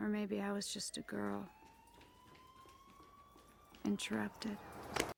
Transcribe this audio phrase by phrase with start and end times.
[0.00, 1.46] Or maybe I was just a girl.
[3.84, 4.56] Interrupted.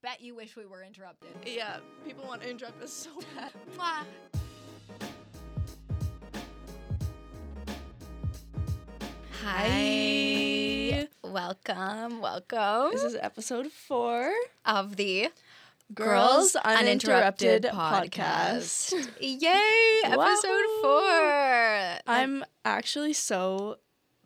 [0.03, 1.31] Bet you wish we were interrupted.
[1.47, 3.53] Yeah, people want to interrupt us so bad.
[3.77, 4.05] Mwah.
[9.73, 11.09] Hi.
[11.25, 14.31] Welcome, welcome This is episode four.
[14.65, 15.29] of the
[15.95, 18.95] Girls Uninterrupted Uninterrupted podcast.
[18.95, 19.09] podcast.
[19.21, 20.01] Yay!
[20.05, 20.83] Episode Wahoo.
[20.83, 21.99] four.
[22.07, 23.79] I'm actually so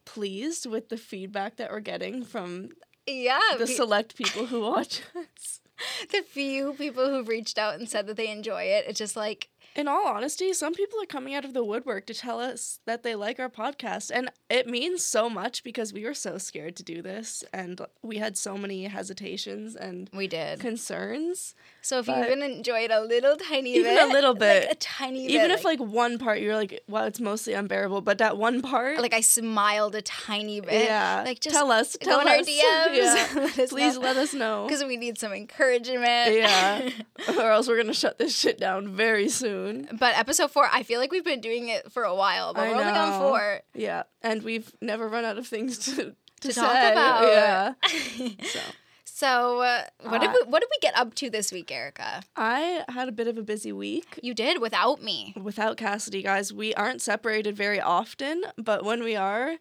[0.07, 2.70] pleased with the feedback that we're getting from
[3.06, 5.60] yeah, the select people who watch us.
[6.10, 8.87] the few people who've reached out and said that they enjoy it.
[8.88, 12.14] It's just like In all honesty, some people are coming out of the woodwork to
[12.14, 14.10] tell us that they like our podcast.
[14.10, 18.16] And it means so much because we were so scared to do this and we
[18.16, 20.60] had so many hesitations and we did.
[20.60, 21.54] concerns.
[21.82, 24.72] So if you even enjoyed a little tiny Even bit, a little like bit.
[24.72, 28.16] a tiny Even bit, if like one part you're like, wow, it's mostly unbearable, but
[28.16, 30.86] that one part like I smiled a tiny bit.
[30.86, 31.22] Yeah.
[31.22, 31.98] Like just tell us.
[32.00, 32.48] Tell in our us.
[32.48, 32.96] DMs.
[32.96, 33.28] Yeah.
[33.34, 34.00] let us Please know.
[34.00, 34.64] let us know.
[34.68, 36.34] because we need some encouragement.
[36.34, 36.88] Yeah.
[37.36, 39.66] or else we're gonna shut this shit down very soon.
[39.98, 42.72] But episode four, I feel like we've been doing it for a while, but I
[42.72, 44.05] we're only on four Yeah.
[44.23, 46.61] And we've never run out of things to to, to say.
[46.61, 47.23] talk about.
[47.25, 48.28] Yeah.
[48.45, 48.61] So
[49.05, 52.23] so uh, what did Uh, we what did we get up to this week, Erica?
[52.36, 54.20] I had a bit of a busy week.
[54.23, 55.33] You did without me.
[55.42, 59.56] Without Cassidy, guys, we aren't separated very often, but when we are,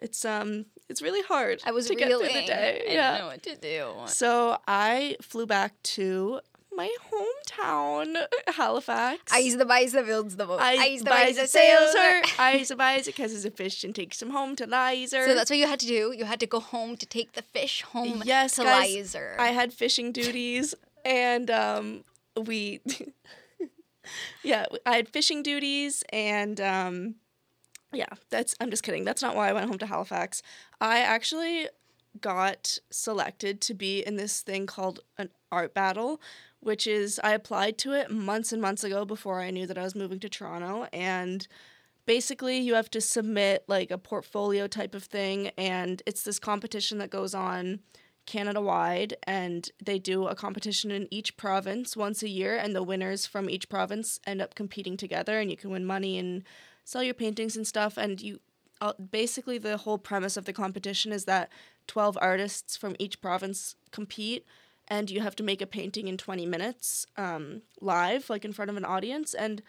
[0.00, 2.82] it's um it's really hard I was to get through the day.
[2.88, 3.12] I yeah.
[3.12, 3.92] didn't know what to do.
[4.06, 6.40] So I flew back to
[6.76, 8.16] my hometown,
[8.48, 9.32] Halifax.
[9.32, 10.60] Ice the buys the builds the boat.
[10.60, 12.22] I Ice the buys the sails her.
[12.38, 15.26] I use the buys it catches a fish and takes him home to Lizer.
[15.26, 16.14] So that's what you had to do.
[16.16, 19.36] You had to go home to take the fish home Yes, to guys, Lizer.
[19.38, 22.04] I had fishing duties, and um,
[22.36, 22.80] we,
[24.42, 27.14] yeah, I had fishing duties, and um,
[27.92, 28.54] yeah, that's.
[28.60, 29.04] I'm just kidding.
[29.04, 30.42] That's not why I went home to Halifax.
[30.80, 31.68] I actually
[32.20, 36.20] got selected to be in this thing called an art battle,
[36.66, 39.84] which is I applied to it months and months ago before I knew that I
[39.84, 41.46] was moving to Toronto, and
[42.06, 46.98] basically you have to submit like a portfolio type of thing and it's this competition
[46.98, 47.80] that goes on
[48.26, 52.82] Canada wide and they do a competition in each province once a year and the
[52.82, 56.44] winners from each province end up competing together and you can win money and
[56.84, 58.40] sell your paintings and stuff and you
[58.80, 61.50] uh, basically the whole premise of the competition is that
[61.86, 64.44] 12 artists from each province compete
[64.88, 68.70] and you have to make a painting in 20 minutes um, live like in front
[68.70, 69.62] of an audience and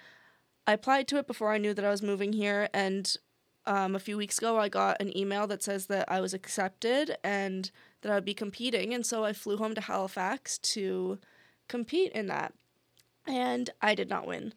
[0.67, 3.15] I applied to it before I knew that I was moving here, and
[3.65, 7.15] um, a few weeks ago I got an email that says that I was accepted
[7.23, 11.19] and that I would be competing, and so I flew home to Halifax to
[11.69, 12.53] compete in that,
[13.25, 14.53] and I did not win.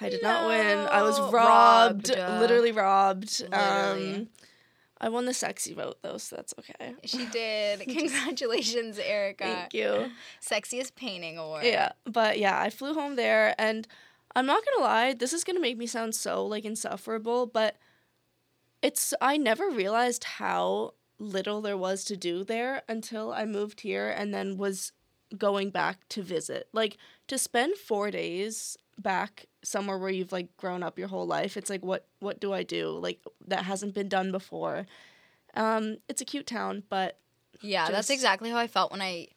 [0.00, 0.78] I did not win.
[0.90, 2.40] I was robbed, Robbed.
[2.40, 3.40] literally robbed.
[3.42, 4.14] Literally.
[4.16, 4.28] Um,
[5.00, 6.94] I won the sexy vote though, so that's okay.
[7.04, 7.80] she did.
[7.88, 9.44] Congratulations, Erica.
[9.44, 10.10] Thank you.
[10.40, 11.64] Sexiest painting award.
[11.64, 13.86] Yeah, but yeah, I flew home there, and
[14.34, 17.76] I'm not gonna lie, this is gonna make me sound so like insufferable, but
[18.82, 24.08] it's I never realized how little there was to do there until I moved here
[24.08, 24.92] and then was
[25.36, 26.68] going back to visit.
[26.72, 31.56] Like to spend four days back somewhere where you've like grown up your whole life,
[31.56, 32.90] it's like what what do I do?
[32.90, 34.86] Like that hasn't been done before.
[35.54, 37.18] Um, it's a cute town, but
[37.62, 39.28] Yeah, that's exactly how I felt when I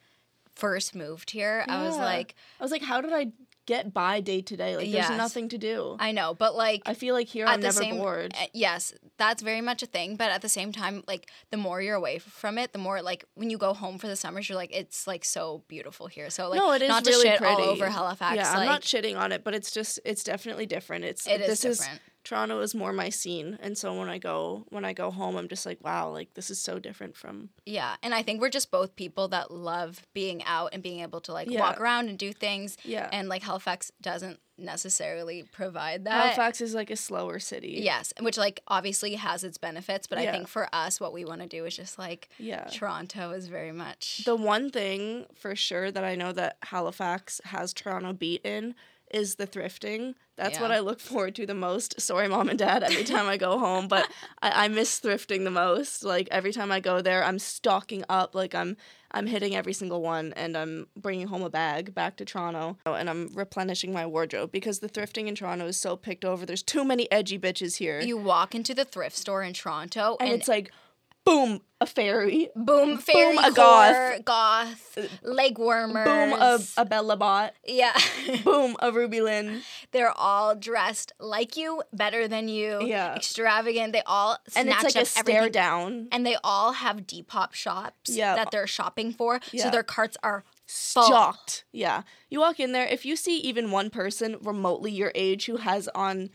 [0.56, 1.64] first moved here.
[1.68, 3.32] I was like, I was like, how did I
[3.74, 4.76] get by day to day?
[4.76, 5.08] Like Yes.
[5.08, 5.96] there's nothing to do.
[6.00, 8.34] I know, but like I feel like here at I'm the never same bored.
[8.42, 11.82] uh, yes, that's very much a thing, but at the same time like the more
[11.82, 14.56] you're away from it, the more like when you go home for the summers, you're
[14.64, 16.30] like it's like so beautiful here.
[16.30, 17.54] So like no, it is not really to shit pretty.
[17.62, 20.66] all over Halifax Yeah, like I'm not shitting on it, but it's just it's definitely
[20.66, 21.06] different.
[21.06, 22.00] It's it is this different.
[22.02, 25.36] is Toronto is more my scene, and so when I go when I go home,
[25.36, 27.50] I'm just like, wow, like this is so different from.
[27.66, 31.22] Yeah, and I think we're just both people that love being out and being able
[31.22, 31.60] to like Yeah.
[31.62, 32.78] walk around and do things.
[32.84, 33.10] Yeah.
[33.12, 36.22] And like Halifax doesn't necessarily provide that.
[36.36, 37.80] Halifax is like a slower city.
[37.82, 41.42] Yes, which like obviously has its benefits, but I think for us, what we want
[41.42, 42.66] to do is just like Yeah.
[42.66, 44.22] Toronto is very much.
[44.26, 48.76] The one thing for sure that I know that Halifax has Toronto beat in
[49.12, 50.16] is the thrifting.
[50.36, 52.00] That's what I look forward to the most.
[52.00, 54.10] Sorry, mom and dad, every time I go home, but
[54.42, 56.04] I, I miss thrifting the most.
[56.04, 58.36] Like every time I go there, I'm stocking up.
[58.36, 58.78] Like I'm
[59.12, 63.10] I'm hitting every single one, and I'm bringing home a bag back to Toronto, and
[63.10, 66.46] I'm replenishing my wardrobe because the thrifting in Toronto is so picked over.
[66.46, 70.30] There's too many edgy bitches here, you walk into the thrift store in Toronto and,
[70.30, 70.72] and, it's like
[71.26, 72.50] boom, a fairy.
[72.56, 74.26] Boom, fairy a goth.
[74.26, 76.06] goth, uh, leg warmers.
[76.06, 77.54] Boom, a, a Bella Bot.
[77.66, 77.96] yeah.
[78.44, 79.62] Boom, a Ruby Lynn.
[79.92, 83.16] They're all dressed like you, better than you, Yeah.
[83.16, 83.94] extravagant.
[83.94, 85.52] They all snatch And it's like up a stare everything.
[85.52, 86.08] down.
[86.12, 88.36] And they all have Depop shops Yeah.
[88.36, 89.40] that they're shopping for.
[89.52, 89.64] Yeah.
[89.66, 90.44] So their carts are.
[90.72, 91.64] Stocked.
[91.72, 92.04] Yeah.
[92.30, 95.88] You walk in there, if you see even one person remotely your age who has
[95.96, 96.30] on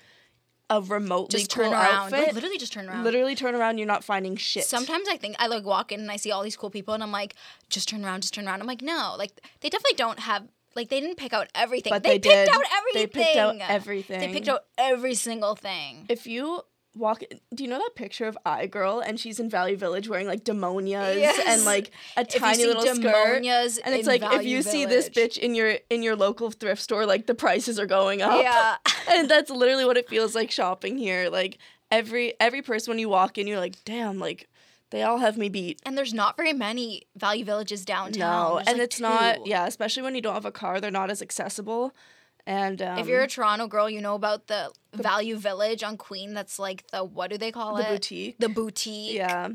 [0.70, 1.94] a remotely Just cool turn around.
[2.12, 3.04] outfit, Like, literally just turn around.
[3.04, 4.64] literally turn around, you're not finding shit.
[4.64, 7.02] Sometimes I think I like walk in and I see all these cool people and
[7.02, 7.34] I'm like,
[7.68, 8.60] just turn around, just turn around.
[8.60, 11.90] I'm like, no, like they definitely don't have like they didn't pick out everything.
[11.92, 12.48] But they, they picked did.
[12.48, 13.02] out everything.
[13.02, 14.20] They picked out everything.
[14.20, 16.06] They picked out every single thing.
[16.08, 16.62] if you
[16.96, 17.22] walk
[17.54, 20.44] do you know that picture of i girl and she's in Value Village wearing like
[20.44, 21.42] demonias Yes.
[21.46, 23.42] and like a If tiny little skirt?
[23.42, 26.50] demonias and it's like if Value you see this bitch in your in your local
[26.52, 28.40] thrift store like the prices are going up.
[28.42, 28.76] Yeah.
[29.10, 31.28] and that's literally what it feels like shopping here.
[31.30, 31.58] Like
[31.90, 34.48] every every person when you walk in you're like damn like
[34.90, 35.80] they all have me beat.
[35.84, 38.50] And there's not very many Value Villages downtown.
[38.50, 40.90] no There's, and like, it's not yeah especially when you don't have a car they're
[40.92, 41.92] not as accessible
[42.46, 46.34] and um, If you're a Toronto girl, you know about the, Value Village on Queen.
[46.34, 47.84] That's like the what do they call the it?
[47.86, 49.14] The boutique The boutique.
[49.16, 49.48] yeah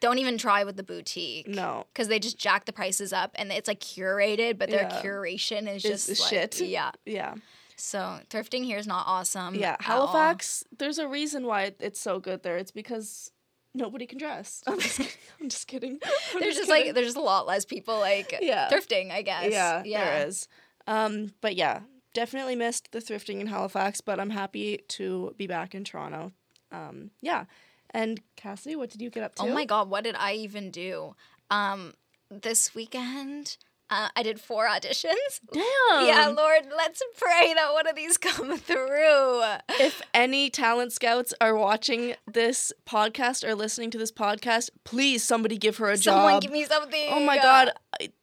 [0.00, 1.48] Don't even try with the boutique.
[1.48, 5.02] no Because they just jack the prices up and it's like curated, but their Yeah.
[5.02, 6.60] curation is just like, shit.
[6.60, 6.92] Yeah.
[7.04, 7.34] yeah
[7.76, 9.56] So thrifting here is not awesome.
[9.56, 9.76] Yeah.
[9.80, 10.62] Halifax.
[10.78, 12.56] There's a reason why it's so good there.
[12.56, 13.32] It's because
[13.74, 14.62] nobody can dress.
[14.68, 15.10] I'm just kidding.
[15.40, 15.98] I'm just kidding.
[16.34, 16.86] I'm There's just kidding.
[16.86, 18.68] like there's just a lot less people like Yeah.
[18.70, 19.50] thrifting, I guess.
[19.50, 20.04] yeah, Yeah.
[20.04, 20.46] there is.
[20.86, 21.80] Um, but yeah,
[22.14, 24.00] definitely missed the thrifting in Halifax.
[24.00, 26.32] But I'm happy to be back in Toronto.
[26.72, 27.44] Um, yeah,
[27.90, 29.42] and Cassidy, what did you get up to?
[29.42, 31.14] Oh my god, what did I even do?
[31.50, 31.92] Um,
[32.30, 33.56] this weekend,
[33.90, 35.14] uh, I did four auditions.
[35.52, 35.62] Damn.
[36.06, 39.42] yeah, Lord, let's pray that one of these come through.
[39.78, 45.58] if any talent scouts are watching this podcast or listening to this podcast, please somebody
[45.58, 46.42] give her a Someone job.
[46.42, 47.06] give me something.
[47.10, 47.70] oh my god.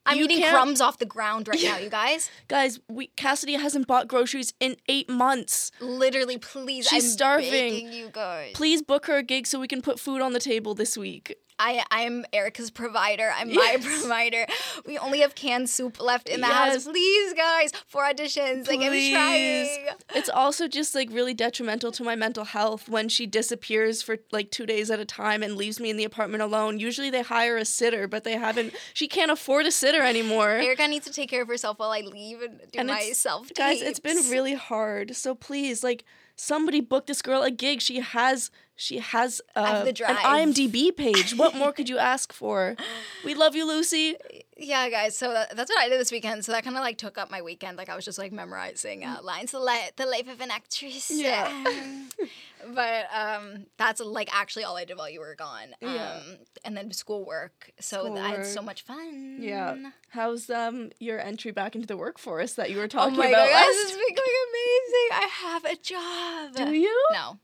[0.06, 2.30] I'm eating can't- crumbs off the ground right now, you guys.
[2.48, 5.72] Guys, we Cassidy hasn't bought groceries in eight months.
[5.80, 6.88] Literally, please.
[6.88, 7.92] She's I'm starving.
[7.92, 8.52] you guys.
[8.54, 11.36] Please book her a gig so we can put food on the table this week.
[11.60, 13.32] I I am Erica's provider.
[13.36, 14.48] I'm my provider.
[14.88, 16.86] We only have canned soup left in the house.
[16.86, 18.68] Please, guys, for auditions.
[18.68, 19.12] Like I'm Please.
[19.14, 19.88] trying.
[20.16, 24.50] It's also just like really detrimental to my mental health when she disappears for like
[24.50, 26.80] two days at a time and leaves me in the apartment alone.
[26.80, 28.74] Usually they hire a sitter, but they haven't.
[28.96, 30.50] She can't afford a sitter anymore.
[30.52, 33.54] Erica needs to take care of herself while I leave and do And my self
[33.54, 35.16] Guys, it's been really hard.
[35.16, 36.04] So please, like,
[36.36, 37.82] somebody book this girl a gig.
[37.82, 39.94] She has she has uh, an.
[39.96, 41.36] IMDb page.
[41.36, 42.76] what more could you ask for?
[43.24, 44.16] We love you, Lucy.
[44.58, 45.16] yeah, guys.
[45.18, 46.44] So that, that's what I did this weekend.
[46.46, 47.78] So that kind of like took up my weekend.
[47.78, 51.12] Like I was just like memorizing uh, lines, the, li- the life of an actress.
[51.14, 51.64] Yeah.
[51.68, 52.10] Um,
[52.74, 55.70] but um, that's like actually all I did while you were gone.
[55.82, 56.20] Um, Yeah.
[56.64, 57.72] And then schoolwork.
[57.80, 59.38] So I had so much fun.
[59.42, 59.76] Yeah.
[60.10, 63.48] How's um your entry back into the workforce that you were Oh talking my about
[63.48, 63.68] god, last?
[63.68, 65.10] this is becoming amazing.
[65.14, 66.56] I have a job.
[66.68, 67.06] Do you?
[67.14, 67.38] No,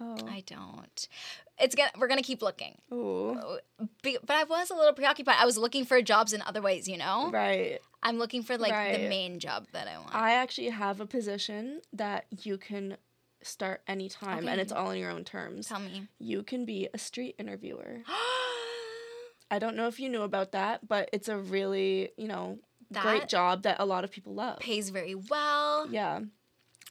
[0.00, 0.16] Oh.
[0.28, 1.08] I don't.
[1.58, 1.90] It's gonna.
[1.98, 2.76] We're gonna keep looking.
[2.92, 3.30] Ooh.
[3.80, 5.36] Uh, be- But I was a little preoccupied.
[5.38, 6.88] I was looking for jobs in other ways.
[6.88, 7.78] You know, Right.
[8.02, 10.14] I'm looking for like the main job that I want.
[10.14, 12.96] I actually have a position that you can
[13.42, 15.68] start anytime and it's all in your own terms.
[15.68, 16.08] Tell me.
[16.18, 18.02] You can be a street interviewer.
[19.50, 22.58] I don't know if you knew about that, but it's a really, you know,
[22.92, 24.58] great job that a lot of people love.
[24.58, 25.86] pays very well.
[25.90, 26.20] Yeah.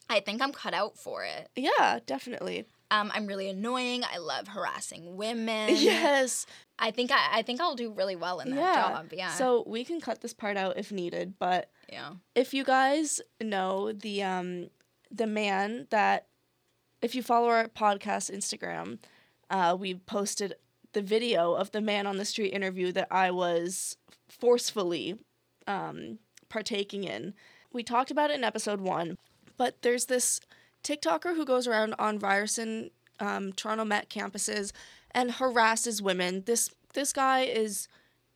[0.10, 1.50] I think I'm cut out for it.
[1.56, 2.66] Yeah, definitely.
[2.94, 4.04] Um, I'm really annoying.
[4.04, 5.76] I love harassing women.
[5.76, 6.46] Yes.
[6.78, 8.76] I think I, I think I'll do really well in that Yeah.
[8.76, 9.14] job.
[9.14, 9.32] Yeah.
[9.32, 12.12] So we can cut this part out if needed, but yeah.
[12.36, 14.70] if you guys know the um
[15.12, 16.28] the man that
[17.02, 19.00] if you follow our podcast Instagram,
[19.50, 20.56] uh, we posted
[20.94, 23.98] the video of the man on the street interview that I was
[24.30, 25.16] forcefully
[25.68, 27.34] um, partaking in.
[27.72, 29.18] We talked about it in episode one,
[29.58, 30.40] but there's this
[30.84, 34.72] TikToker who goes around on Ryerson, um, Toronto Met campuses
[35.12, 36.44] and harasses women.
[36.46, 37.88] This this guy is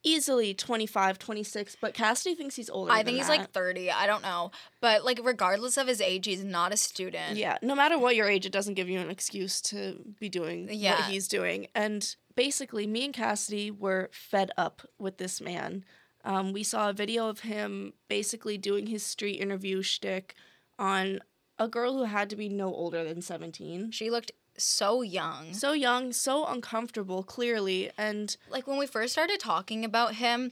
[0.03, 2.91] easily 25, 26, but Cassidy thinks he's older.
[2.91, 3.39] I think he's that.
[3.39, 3.91] like 30.
[3.91, 4.51] I don't know.
[4.79, 7.35] But like regardless of his age, he's not a student.
[7.37, 10.69] Yeah, no matter what your age, it doesn't give you an excuse to be doing
[10.71, 10.95] Yeah.
[11.01, 11.67] what he's doing.
[11.75, 15.83] And basically, me and Cassidy were fed up with this man.
[16.23, 20.35] Um, we saw a video of him basically doing his street interview shtick
[20.79, 21.19] on
[21.59, 23.91] a girl who had to be no older than 17.
[23.91, 25.53] She looked so young.
[25.53, 27.91] So young, so uncomfortable, clearly.
[27.97, 30.51] And like when we first started talking about him,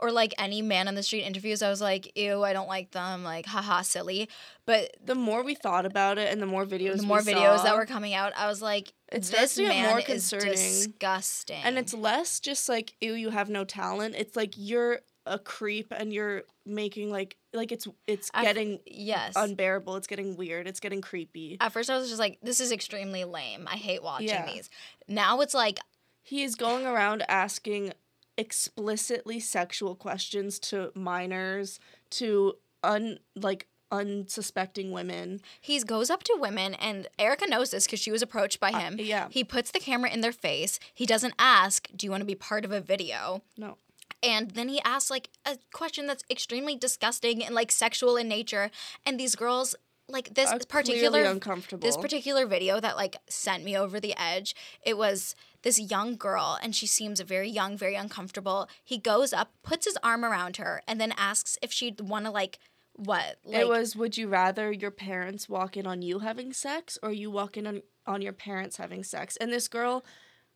[0.00, 2.92] or like any man on the street interviews, I was like, ew, I don't like
[2.92, 4.28] them, like haha, silly.
[4.64, 7.62] But The more we thought about it and the more videos the more videos saw,
[7.64, 10.52] that were coming out, I was like, It starts this man more is concerning.
[10.52, 11.60] disgusting.
[11.64, 14.14] and it's less just like ew you have no talent.
[14.16, 18.80] It's like you're a creep and you're making like like it's it's At f- getting
[18.86, 19.32] yes.
[19.36, 19.96] unbearable.
[19.96, 20.66] It's getting weird.
[20.68, 21.56] It's getting creepy.
[21.60, 23.66] At first, I was just like, this is extremely lame.
[23.70, 24.46] I hate watching Yeah.
[24.46, 24.68] these.
[25.08, 25.78] Now it's like,
[26.22, 27.92] He is going around asking
[28.36, 35.40] explicitly sexual questions to minors, to un like unsuspecting women.
[35.60, 38.94] he goes up to women, and Erica knows this because she was approached by him.
[38.98, 39.28] Uh, yeah.
[39.30, 40.78] He puts the camera in their face.
[40.92, 43.42] He doesn't ask, do you want to be part of a video?
[43.56, 43.78] No.
[44.22, 48.70] And then he asks like a question that's extremely disgusting and like sexual in nature.
[49.06, 49.76] And these girls,
[50.08, 51.86] like this Are particular uncomfortable.
[51.86, 54.54] this particular video that like sent me over the edge.
[54.82, 58.68] It was this young girl, and she seems very young, very uncomfortable.
[58.82, 62.30] He goes up, puts his arm around her, and then asks if she'd want to
[62.30, 62.58] like
[62.94, 63.38] what?
[63.44, 67.12] Like, it was would you rather your parents walk in on you having sex or
[67.12, 69.36] you walk in on, on your parents having sex?
[69.36, 70.04] And this girl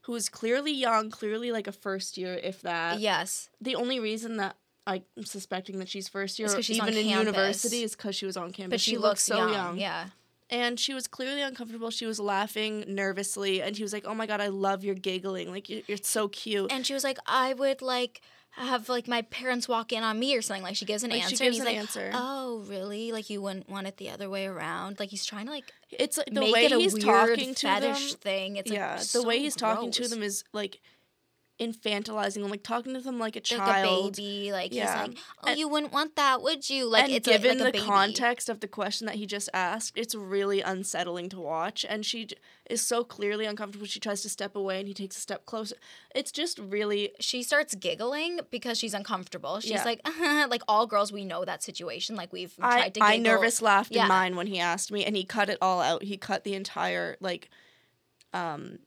[0.03, 3.01] who is clearly young, clearly like a first year, if that.
[3.01, 3.49] yes.
[3.61, 4.57] The only reason that
[4.87, 8.17] I'm suspecting that she's first year, It's or 'cause she's even in university, is because
[8.17, 8.71] she was on campus.
[8.73, 9.53] But she, looks, so young.
[9.53, 9.79] young.
[9.79, 10.07] Yeah.
[10.51, 11.91] And she was clearly uncomfortable.
[11.91, 15.51] She was laughing nervously, and he was like, "Oh my god, I love your giggling.
[15.51, 18.21] Like you're, you're so cute." And she was like, I would like
[18.57, 20.63] have like my parents walk in on me or something.
[20.63, 21.45] Like she gives an Like, she answer.
[21.45, 22.11] gives and an he's like, answer.
[22.15, 23.13] Oh, really?
[23.13, 25.01] Like you wouldn't want it the other way around?
[25.01, 27.67] Like he's trying to like it's like the make way it a he's talking to
[27.67, 27.97] them.
[27.97, 28.57] thing.
[28.57, 30.81] It's yeah, like the so way he's talking to them is like
[31.63, 34.17] infantilizing them, like talking to them like a like a child.
[34.17, 34.53] baby.
[34.53, 35.05] Like Yeah.
[35.07, 36.87] he's like, oh, And- you wouldn't want that, would you?
[36.87, 39.97] Like and it's given like, like the context of the question that he just asked,
[39.97, 41.85] it's really unsettling to watch.
[41.89, 42.37] And she j-
[42.71, 43.87] is so clearly uncomfortable.
[43.87, 45.77] She tries to step away, and he takes a step closer.
[46.15, 49.61] It's just really She starts giggling because she's uncomfortable.
[49.61, 49.85] She's Yeah.
[49.85, 50.01] like,
[50.51, 52.17] like all girls, we know that situation.
[52.17, 53.09] Like we've I, tried to giggle.
[53.09, 54.03] I nervous laughed Yeah.
[54.03, 56.03] in mine when he asked me, and he cut it all out.
[56.05, 57.49] He cut the entire like
[58.33, 58.79] um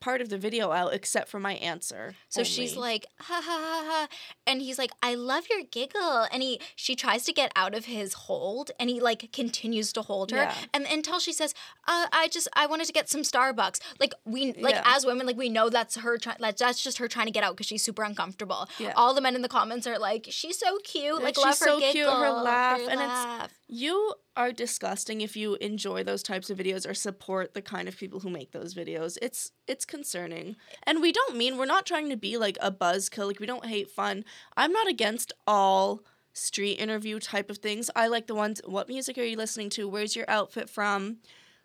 [0.00, 2.14] part of the video out except for my answer.
[2.28, 4.08] So she's like, ha ha ha ha,
[4.46, 7.84] and he's like, I love your giggle, and he she tries to get out of
[7.84, 10.54] his hold, and he like continues to hold her, Yeah.
[10.74, 11.54] and until she says,
[11.86, 13.80] uh, I just I wanted to get some Starbucks.
[13.98, 14.82] Like we like Yeah.
[14.86, 17.44] as women, like we know that's her trying, like that's just her trying to get
[17.44, 18.68] out because she's super uncomfortable.
[18.78, 18.92] Yeah.
[18.96, 21.66] All the men in the comments are like, she's so cute, like she's love her
[21.66, 23.50] so giggle, cute, her laugh, her and it's- laugh.
[23.68, 27.96] you are disgusting if you enjoy those types of videos or support the kind of
[27.96, 29.18] people who make those videos.
[29.20, 30.56] It's it's concerning.
[30.84, 33.66] And we don't mean we're not trying to be like a buzzkill, like we don't
[33.66, 34.24] hate fun.
[34.56, 37.90] I'm not against all street interview type of things.
[37.94, 39.88] I like the ones what music are you listening to?
[39.88, 41.18] Where's your outfit from?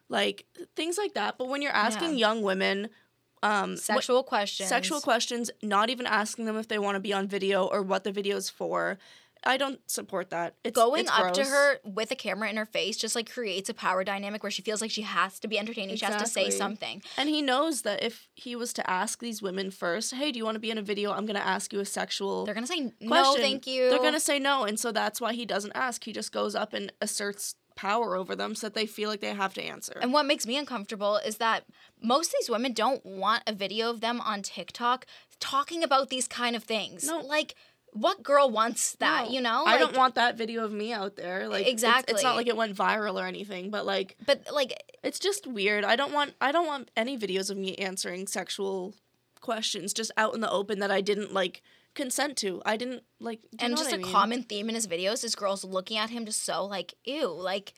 [0.10, 1.38] Like things like that.
[1.38, 2.90] But when you're asking young women
[3.44, 7.14] um what- sexual questions, sexual questions, not even asking them if they want to be
[7.14, 8.98] on video or what the video's for.
[9.46, 10.56] I don't support that.
[10.64, 13.70] It's going it's up to her with a camera in her face just like creates
[13.70, 15.96] a power dynamic where she feels like she has to be entertaining.
[15.98, 17.04] She has to say something.
[17.18, 20.46] And he knows that if he was to ask these women first, hey, do you
[20.46, 21.12] want to be in a video?
[21.12, 23.42] I'm going to ask you a sexual They're gonna say no, question.
[23.42, 23.90] thank you.
[23.90, 24.64] They're going to say no.
[24.64, 26.04] And so that's why he doesn't ask.
[26.04, 29.34] He just goes up and asserts power over them so that they feel like they
[29.34, 29.98] have to answer.
[30.02, 31.66] And what makes me uncomfortable is that
[32.02, 35.06] most of these women don't want a video of them on TikTok
[35.40, 37.06] talking about these kind of things.
[37.06, 37.20] No.
[37.20, 37.56] Like,
[37.96, 39.26] what girl wants that?
[39.28, 41.48] No, You know, I don't want that video of me out there.
[41.48, 45.18] Like it's- It's, not like it went viral or anything, but like But like, it's
[45.18, 45.84] just weird.
[45.86, 48.94] I don't want I don't want any videos of me answering sexual
[49.42, 51.62] questions just out in the open that I didn't like
[51.94, 52.62] consent to.
[52.66, 54.12] I didn't like and just a mean?
[54.12, 57.74] common theme in his videos is girls looking at him just so like, ew, like,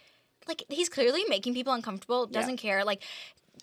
[0.48, 2.26] like he's clearly making people uncomfortable.
[2.26, 2.84] Doesn't care.
[2.84, 3.04] Like,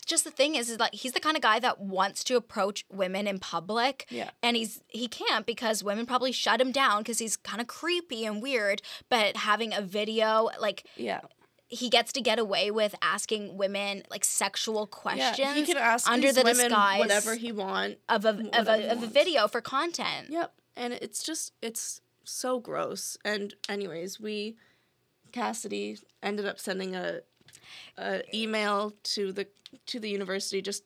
[0.04, 2.84] just the thing is, is like he's the kind of guy that wants to approach
[2.92, 4.06] women in public.
[4.10, 4.30] Yeah.
[4.42, 8.24] And he's he can't because women probably shut him down because he's kind of creepy
[8.24, 8.82] and weird.
[9.08, 11.20] But having a video, like Yeah.
[11.68, 16.08] he gets to get away with asking women like sexual questions Yeah, he can ask
[16.10, 17.98] under the disguise whatever he want.
[18.08, 20.28] of a of a, of a video for content.
[20.30, 23.16] Yep, and it's just it's so gross.
[23.24, 24.56] And anyways, we
[25.32, 27.20] Cassidy ended up sending a,
[27.98, 29.46] a email to the
[29.86, 30.84] to the university just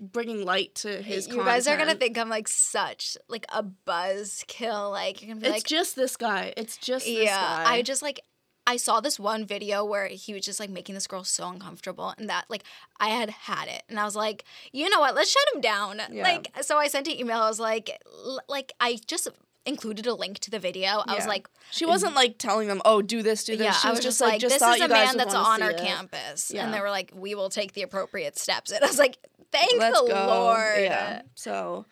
[0.00, 1.28] bringing light to his.
[1.28, 4.90] you guys are gonna think I'm like such like a buzzkill.
[4.90, 6.52] Like you're gonna be like it's like, just this guy.
[6.56, 7.64] It's just this yeah.
[7.64, 7.72] guy.
[7.74, 8.20] I just like
[8.66, 12.14] I saw this one video where he was just like making this girl so uncomfortable,
[12.16, 12.64] and that like
[13.00, 15.14] I had had it, and I was like, you know what?
[15.14, 16.00] Let's shut him down.
[16.12, 16.22] Yeah.
[16.22, 17.38] Like so, I sent an email.
[17.38, 19.28] I was like, l- like I just
[19.64, 21.02] included a link to the video.
[21.06, 23.88] I was like, She wasn't like telling them, "Oh, do this, do this." yeah, she
[23.88, 26.50] I was, was just like, "Just this is a man that's on our it." campus,
[26.52, 26.64] Yeah.
[26.64, 28.70] and they were like, we will take the appropriate steps.
[28.72, 29.18] And I was like,
[29.52, 30.26] thank Let's the go.
[30.26, 30.80] Lord.
[30.80, 31.22] Yeah.
[31.34, 31.86] So,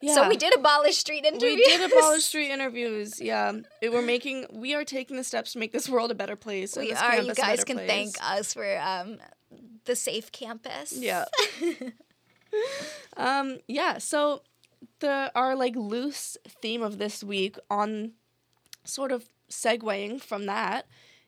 [0.00, 0.14] Yeah.
[0.14, 1.56] So we did abolish street interviews.
[1.56, 3.20] We did abolish street interviews.
[3.20, 4.46] Yeah, It- we're making.
[4.52, 6.76] We are taking the steps to make this world a better place.
[6.76, 7.16] We this are.
[7.20, 7.88] You guys can place.
[7.88, 9.18] thank us for um,
[9.86, 10.92] the safe campus.
[10.92, 11.24] Yeah.
[13.16, 13.58] um.
[13.66, 13.98] Yeah.
[13.98, 14.42] So,
[15.00, 18.12] the our like loose theme of this week on,
[18.84, 20.86] sort of segueing from that,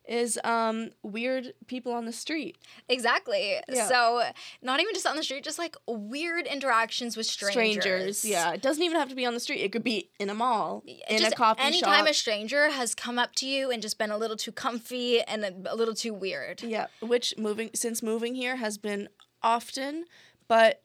[0.08, 2.56] is um weird people on the street.
[2.88, 3.56] Exactly.
[3.68, 3.86] Yeah.
[3.88, 4.22] So
[4.62, 8.24] not even just on the street, just like weird interactions with strangers.
[8.24, 8.52] Yeah.
[8.52, 9.60] It doesn't even have to be on the street.
[9.60, 11.66] It could be in a mall, in just a coffee shop.
[11.66, 12.10] anytime shop.
[12.10, 15.44] a stranger has come up to you and just been a little too comfy and
[15.44, 16.62] a, a little too weird.
[16.62, 19.10] Yeah, which moving since moving here has been
[19.42, 20.06] often,
[20.48, 20.82] but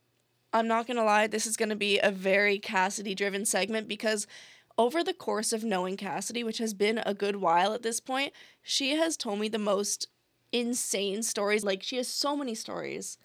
[0.54, 4.28] I'm not gonna lie, this is gonna be a very Cassidy driven segment because
[4.78, 8.34] over the course of knowing Cassidy, which has been a good while at this point,
[8.62, 10.08] she has told me the most
[10.52, 11.64] insane stories.
[11.64, 13.18] Like she has so many stories.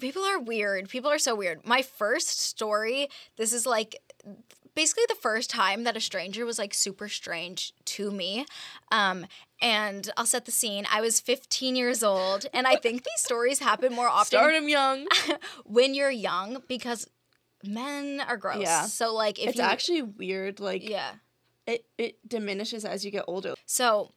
[0.00, 0.88] People are weird.
[0.88, 1.64] People are so weird.
[1.64, 3.96] My first story, this is like
[4.76, 8.46] basically the first time that a stranger was like super strange to me.
[8.92, 9.26] Um,
[9.60, 10.86] and I'll set the scene.
[10.92, 14.68] I was 15 years old, and I think these stories happen more often Start 'em
[14.68, 15.08] young.
[15.64, 17.08] when you're young because
[17.64, 18.62] men are gross.
[18.62, 18.82] Yeah.
[18.82, 20.60] So like if it's you actually weird.
[20.60, 21.12] Like yeah.
[21.66, 23.54] it, it diminishes as you get older.
[23.64, 24.12] So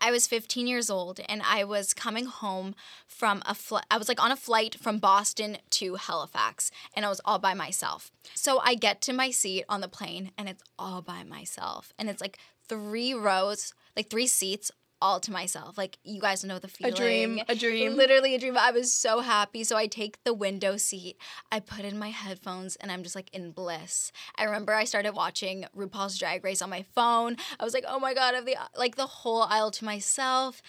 [0.00, 2.74] I was 15 years old and I was coming home
[3.06, 3.84] from a flight.
[3.90, 7.54] I was like on a flight from Boston to Halifax and I was all by
[7.54, 8.10] myself.
[8.34, 11.92] So I get to my seat on the plane and it's all by myself.
[11.98, 14.70] And it's like three rows, like three seats
[15.04, 15.76] all to myself.
[15.76, 16.94] Like you guys know the feeling.
[16.94, 17.94] A dream, a dream.
[17.94, 18.56] Literally a dream.
[18.56, 19.62] I was so happy.
[19.62, 21.18] So I take the window seat,
[21.52, 24.10] I put in my headphones, and I'm just like in bliss.
[24.36, 27.36] I remember I started watching RuPaul's Drag Race on my phone.
[27.60, 30.62] I was like, oh my God, I have the like the whole aisle to myself.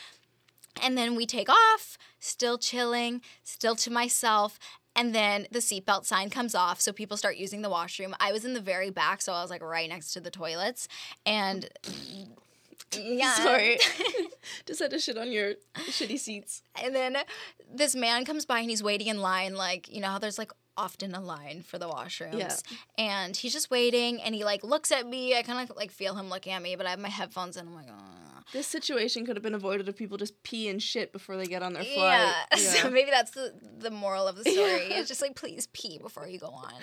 [0.84, 4.60] And then we take off, still chilling, still to myself.
[4.98, 8.16] And then the seatbelt sign comes off, so people start using the washroom.
[8.20, 10.90] I was in the very back, so I was like right next to the toilets.
[11.26, 11.70] And
[13.00, 13.34] yeah.
[13.36, 13.78] Sorry.
[14.66, 16.62] Just had to shit on your shitty seats.
[16.84, 17.18] And then
[17.74, 20.52] this man comes by and he's waiting in line, like, you know how there's like
[20.78, 22.38] often a line for the washrooms.
[22.38, 22.56] Yeah.
[22.98, 25.36] And he's just waiting and he like looks at me.
[25.36, 27.68] I kind of like feel him looking at me, but I have my headphones in.
[27.68, 28.26] I'm like, oh.
[28.54, 31.64] This situation could have been avoided if people just pee and shit before they get
[31.64, 32.32] on their flight.
[32.52, 32.58] Yeah.
[32.58, 34.82] So maybe that's the, the moral of the story.
[34.84, 36.74] It's just like, please pee before you go on.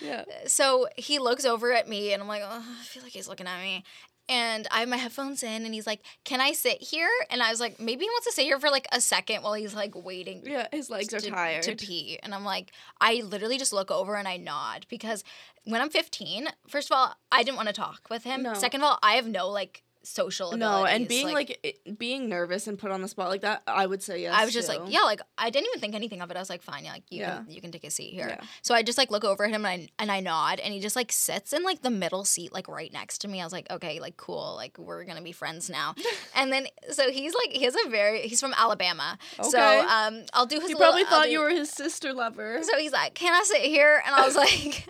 [0.00, 0.24] yeah.
[0.46, 3.46] So he looks over at me and I'm like, oh, I feel like he's looking
[3.46, 3.84] at me.
[4.28, 7.08] And I have my headphones in and he's like, Can I sit here?
[7.30, 9.54] And I was like, Maybe he wants to sit here for like a second while
[9.54, 11.62] he's like waiting Yeah, his legs are tired.
[11.64, 12.18] to pee.
[12.22, 15.24] And I'm like, I literally just look over and I nod because
[15.64, 18.42] when I'm 15, first of all, I didn't want to talk with him.
[18.42, 18.54] No.
[18.54, 22.66] Second of all, I have no like social No, and being like, it, being nervous
[22.66, 24.34] and put on the spot like that, I would say yes.
[24.36, 24.78] I was just too.
[24.78, 26.36] like, yeah, like I didn't even think anything of it.
[26.36, 27.36] I was like, fine, yeah, like you Yeah.
[27.38, 28.28] can you can take a seat here.
[28.28, 28.40] Yeah.
[28.62, 30.80] So I just like look over at him and I and I nod and he
[30.80, 33.40] just like sits in like the middle seat, like right next to me.
[33.40, 35.94] I was like, okay, like cool, like we're gonna be friends now.
[36.36, 39.18] and then so he's like he has a very he's from Alabama.
[39.42, 42.60] So um I'll do his He probably thought do- you were his sister lover.
[42.62, 44.86] So he's like, "Can I sit here?" And I was like,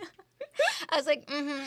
[0.90, 1.64] "I was like, mm-hmm."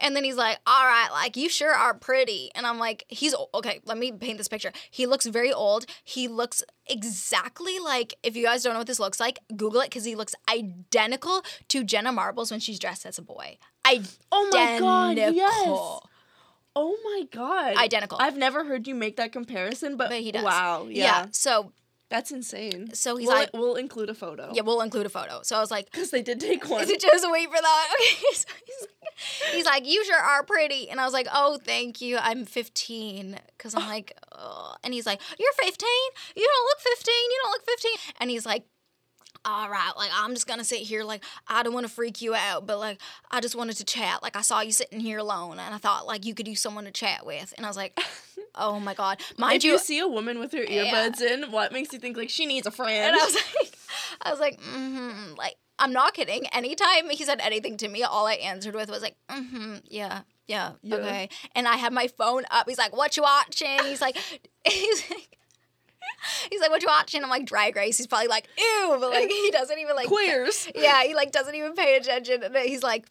[0.00, 3.34] And then he's like, "All right, like you sure are pretty." And I'm like, "He's
[3.54, 4.72] okay." Let me paint this picture.
[4.90, 5.86] He looks very old.
[6.04, 9.90] He looks exactly like if you guys don't know what this looks like, Google it
[9.90, 13.58] because he looks identical to Jenna Marbles when she's dressed as a boy.
[13.86, 14.18] Identical.
[14.32, 16.00] Oh my god, yes.
[16.76, 17.76] Oh my god.
[17.76, 18.18] Identical.
[18.20, 20.44] I've never heard you make that comparison, but, But he does.
[20.44, 21.04] wow, Yeah.
[21.04, 21.26] yeah.
[21.32, 21.72] So
[22.10, 22.92] That's insane.
[22.94, 24.50] So he's we'll, like- we'll include a photo.
[24.52, 25.40] yeah, we'll include a photo.
[25.42, 26.86] So I was like, Because they did take one.
[26.86, 27.88] just wait for that.
[28.00, 28.34] Okay.
[28.34, 30.90] So he's, like, he's like, you sure are pretty.
[30.90, 32.18] And I was like, oh, thank you.
[32.18, 33.38] I'm 15.
[33.56, 33.86] Because I'm oh.
[33.88, 34.74] like, oh.
[34.82, 35.88] And he's like, you're 15?
[36.36, 37.14] You don't look 15.
[37.14, 37.92] You don't look 15.
[38.20, 38.64] And he's like,
[39.44, 41.02] all right, like I'm just gonna sit here.
[41.04, 43.00] Like I don't want to freak you out, but like
[43.30, 44.22] I just wanted to chat.
[44.22, 46.84] Like I saw you sitting here alone, and I thought like you could use someone
[46.84, 47.54] to chat with.
[47.56, 47.98] And I was like,
[48.54, 50.84] oh my god, mind if you, you see a woman with her Yeah.
[51.08, 53.14] earbuds in, what makes you think like she needs a friend?
[53.14, 53.78] and I was like,
[54.22, 55.34] I was like, mm-hmm.
[55.36, 56.46] Like, I'm not kidding.
[56.48, 60.72] Anytime he said anything to me, all I answered with was like, mm-hmm, yeah, yeah,
[60.82, 60.96] Yeah.
[60.96, 61.28] okay.
[61.54, 62.68] And I had my phone up.
[62.68, 63.78] He's like, what you watching?
[63.84, 64.16] He's like,
[64.68, 65.38] he's like,
[66.50, 67.22] he's like, what you watching?
[67.22, 67.98] I'm like, Drag Race.
[67.98, 70.68] He's probably like, ew, but like he doesn't even like Queers.
[70.74, 72.42] yeah, he like doesn't even pay attention.
[72.42, 73.06] And he's like,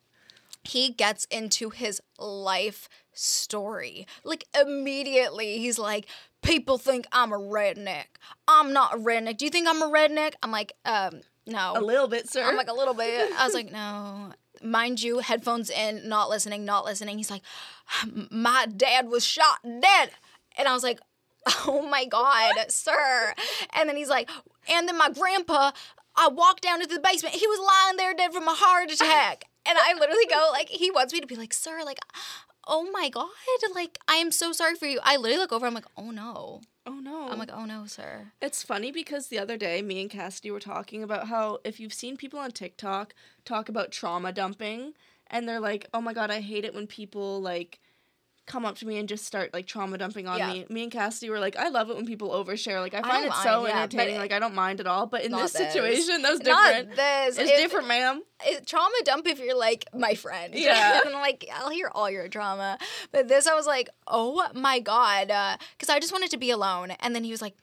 [0.64, 4.08] he gets into his life story.
[4.24, 6.08] Like immediately, he's like,
[6.42, 8.06] people think I'm a redneck.
[8.48, 9.38] I'm not a redneck.
[9.38, 10.34] Do you think I'm a redneck?
[10.44, 11.74] I'm like, um, no.
[11.76, 12.44] A little bit, sir.
[12.44, 13.32] I'm like a little bit.
[13.38, 14.34] I was like, no.
[14.62, 17.18] Mind you, headphones in, not listening, not listening.
[17.18, 17.42] He's like,
[18.30, 20.12] my dad was shot dead.
[20.58, 21.00] And I was like,
[21.68, 23.34] oh my God, sir.
[23.74, 24.30] And then he's like,
[24.70, 25.72] and then my grandpa,
[26.16, 27.36] I walked down into the basement.
[27.36, 29.46] He was lying there dead from a heart attack.
[29.66, 32.00] And I literally go like he wants me to be like, "Sir, like
[32.68, 33.28] oh my god,
[33.76, 36.62] like I am so sorry for you." I literally look over I'm like, "Oh no."
[36.88, 37.30] Oh no.
[37.30, 40.60] I'm like, "Oh no, sir." It's funny because the other day, me and Cassidy were
[40.60, 43.14] talking about how if you've seen people on TikTok
[43.46, 44.94] talk about trauma dumping,
[45.28, 47.80] and they're like, "Oh my god, I hate it when people like
[48.50, 50.52] come up to me and just start like trauma dumping on Yeah.
[50.52, 52.82] me." Me and Cassidy were like, "I love it when people overshare.
[52.82, 54.16] Like, I find don't it so yeah, entertaining.
[54.16, 55.06] it- like, I don't mind at all.
[55.06, 55.72] But in this this.
[55.72, 56.90] situation, that was different.
[56.90, 57.38] Not this.
[57.38, 58.22] It's If- different, ma'am.
[58.46, 60.54] it, trauma dump if you're like my friend.
[60.58, 61.02] Yeah.
[61.06, 62.78] and like I'll hear all your trauma.
[63.14, 66.50] But this I was like, oh my god, uh, because I just wanted to be
[66.52, 66.92] alone.
[67.00, 67.56] And then he was like,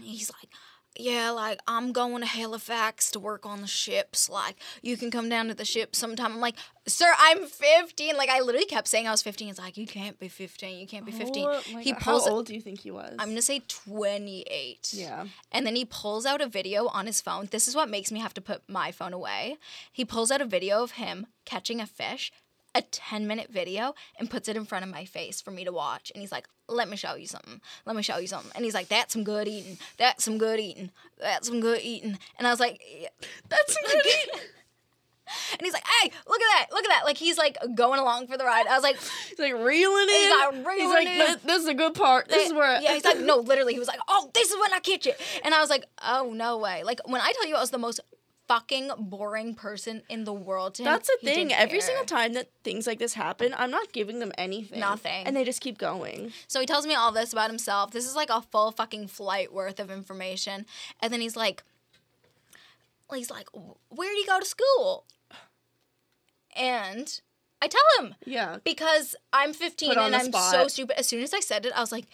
[0.00, 0.48] he's like.
[0.96, 4.28] Yeah, like I'm going to Halifax to work on the ships.
[4.28, 6.32] Like you can come down to the ship sometime.
[6.32, 8.16] I'm like, sir, I'm 15.
[8.16, 9.48] Like I literally kept saying I was 15.
[9.48, 10.78] He's like, you can't be 15.
[10.78, 11.46] You can't be 15.
[11.46, 12.00] Oh he God.
[12.00, 12.26] pulls.
[12.26, 13.14] How old do you think he was?
[13.18, 14.90] I'm gonna say 28.
[14.92, 15.26] yeah.
[15.50, 17.48] And then he pulls out a video on his phone.
[17.50, 19.56] This is what makes me have to put my phone away.
[19.92, 22.32] He pulls out a video of him catching a fish,
[22.74, 25.72] a 10 minute video, and puts it in front of my face for me to
[25.72, 26.10] watch.
[26.14, 27.60] And he's like, let me show you something.
[27.86, 28.50] Let me show you something.
[28.54, 29.78] And he's like, that's some good eating.
[29.98, 30.90] That's some good eating.
[31.20, 32.18] That's some good eating.
[32.38, 33.08] And I was like, "Yeah."
[33.48, 34.06] That's some good.
[34.06, 34.40] Eating.
[35.52, 36.66] And he's like, hey, look at that.
[36.70, 37.04] Look at that.
[37.04, 38.66] Like he's like going along for the ride.
[38.66, 38.96] I was like,
[39.28, 40.14] He's like reeling in.
[40.14, 41.18] He's like He's like, in.
[41.18, 42.28] "This- this is a good part.
[42.28, 42.80] This is where.
[42.80, 45.18] yeah, he's like, no, literally, he was like, oh, this is when I catch it,
[45.42, 46.84] and I was like, oh no way.
[46.84, 48.00] Like when I tell you, I was the most
[48.46, 50.84] fucking boring person in the world him.
[50.84, 51.52] That's the thing.
[51.52, 51.86] Every care.
[51.88, 54.80] single time that things like this happen, I'm not giving them anything.
[54.80, 55.26] Nothing.
[55.26, 56.32] And they just keep going.
[56.46, 57.90] So he tells me all this about himself.
[57.92, 60.66] This is like a full fucking flight worth of information,
[61.00, 61.62] and then he's like,
[63.14, 63.48] he's like,
[63.88, 65.04] where did he go to school?
[66.56, 67.20] And
[67.62, 68.58] I tell him Yeah.
[68.64, 70.50] because I'm 15 and I'm spot.
[70.52, 70.98] so stupid.
[70.98, 72.04] As soon as I said it, I was like,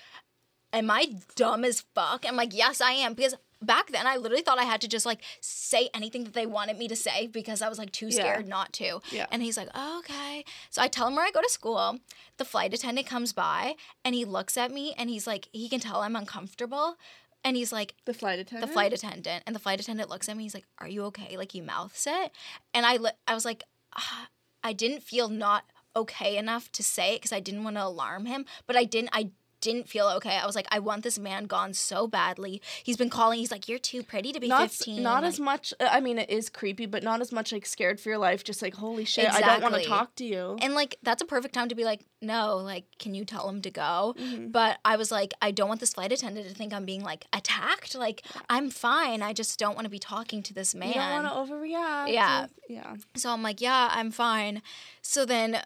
[0.73, 4.43] "Am I dumb as fuck?" I'm like, "Yes, I am." Because back then, I literally
[4.43, 7.61] thought I had to just like say anything that they wanted me to say because
[7.63, 8.13] I was like too Yeah.
[8.21, 9.01] scared not to.
[9.11, 9.27] Yeah.
[9.31, 11.99] And he's like, oh, "Okay." So I tell him where I go to school.
[12.39, 15.81] The flight attendant comes by and he looks at me and he's like, he can
[15.81, 16.97] tell I'm uncomfortable.
[17.45, 18.67] And he's like, The flight attendant.
[18.69, 21.37] the flight attendant and the flight attendant looks at me he's like are you okay
[21.39, 22.33] like he mouths it
[22.75, 23.63] and i li- i was like
[23.97, 24.29] ah,
[24.63, 25.65] i didn't feel not
[25.97, 29.09] okay enough to say it because i didn't want to alarm him but i didn't
[29.15, 32.97] i didn't feel okay i was like i want this man gone so badly he's
[32.97, 35.75] been calling he's like you're too pretty to be Not, 15 not like, as much.
[35.81, 38.43] uh, I mean, it is creepy, but not as much like scared for your life.
[38.45, 40.57] Just like, holy shit, I don't want to talk to you.
[40.61, 43.63] and like that's a perfect time to be like no like can you tell him
[43.63, 44.53] to go Mhm.
[44.53, 47.27] but i was like i don't want this flight attendant to think i'm being like
[47.33, 50.95] attacked like i'm fine i just don't want to be talking to this man You
[50.95, 52.13] don't want to overreact.
[52.13, 52.47] Yeah.
[52.69, 52.97] Yeah.
[53.17, 54.61] So I'm like, yeah, I'm fine.
[55.03, 55.61] So then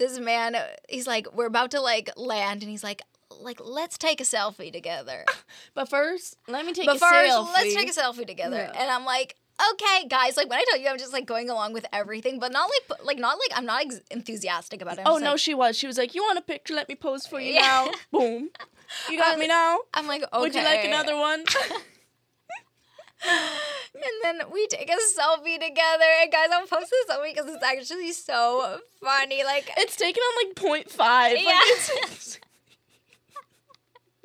[0.00, 0.56] this man,
[0.88, 3.02] he's like, we're about to like land, and he's like,
[3.40, 5.24] like let's take a selfie together.
[5.74, 7.52] But first, let me take but a first, selfie.
[7.52, 8.56] let's take a selfie together.
[8.72, 8.80] Yeah.
[8.80, 9.36] And I'm like,
[9.72, 10.36] okay, guys.
[10.36, 13.00] Like when I tell you, I'm just like going along with everything, but not like
[13.04, 15.02] like not like I'm not ex- enthusiastic about it.
[15.02, 15.76] I'm Oh no, like- she was.
[15.76, 16.74] She was like, "You want a picture?
[16.74, 17.60] Let me pose for you Yeah.
[17.60, 18.50] now." Boom.
[19.08, 19.78] You got me now.
[19.94, 20.40] I'm like, okay.
[20.40, 21.44] Would you like another one?
[23.24, 26.04] And then we take a selfie together.
[26.22, 29.44] And guys, I'll post this selfie because it's actually so funny.
[29.44, 30.98] Like it's taken on like 0.5.
[30.98, 31.60] Like, Yeah.
[31.66, 31.90] it's-
[32.36, 32.44] And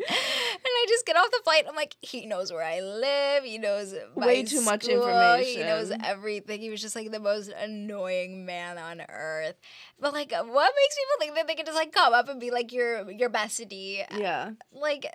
[0.08, 1.66] I just get off the flight.
[1.68, 3.44] I'm like, he knows where I live.
[3.44, 5.62] He knows my Way too much information.
[5.62, 6.60] He knows everything.
[6.62, 9.56] He was just like the most annoying man on earth.
[10.00, 12.52] But like, what makes people think that they can just like come up and be
[12.52, 14.06] like your your bestie?
[14.18, 14.52] yeah.
[14.72, 15.06] Like,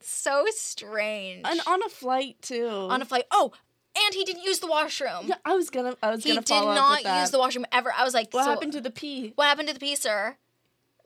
[0.00, 1.42] so strange.
[1.44, 2.68] And on a flight too.
[2.68, 3.24] on a flight.
[3.30, 3.52] Oh,
[4.00, 5.26] and he didn't use the washroom.
[5.26, 5.96] yeah, I was gonna.
[6.02, 7.20] I was he gonna He did not with that.
[7.22, 7.92] use the washroom ever.
[7.96, 9.32] I was like, What so happened to the pee?
[9.34, 10.36] what happened to the pee, sir?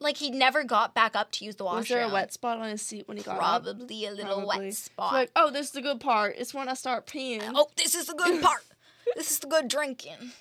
[0.03, 1.81] Like he never got back up to use the washroom.
[1.81, 3.65] Was there a wet spot on his seat when he got up?
[3.65, 4.67] Probably a little Probably.
[4.67, 5.13] wet spot.
[5.13, 6.35] Like, oh, this is the good part.
[6.37, 7.53] It's when I start peeing.
[7.55, 8.63] Oh, this is the good part.
[9.17, 10.33] this is the good drinking.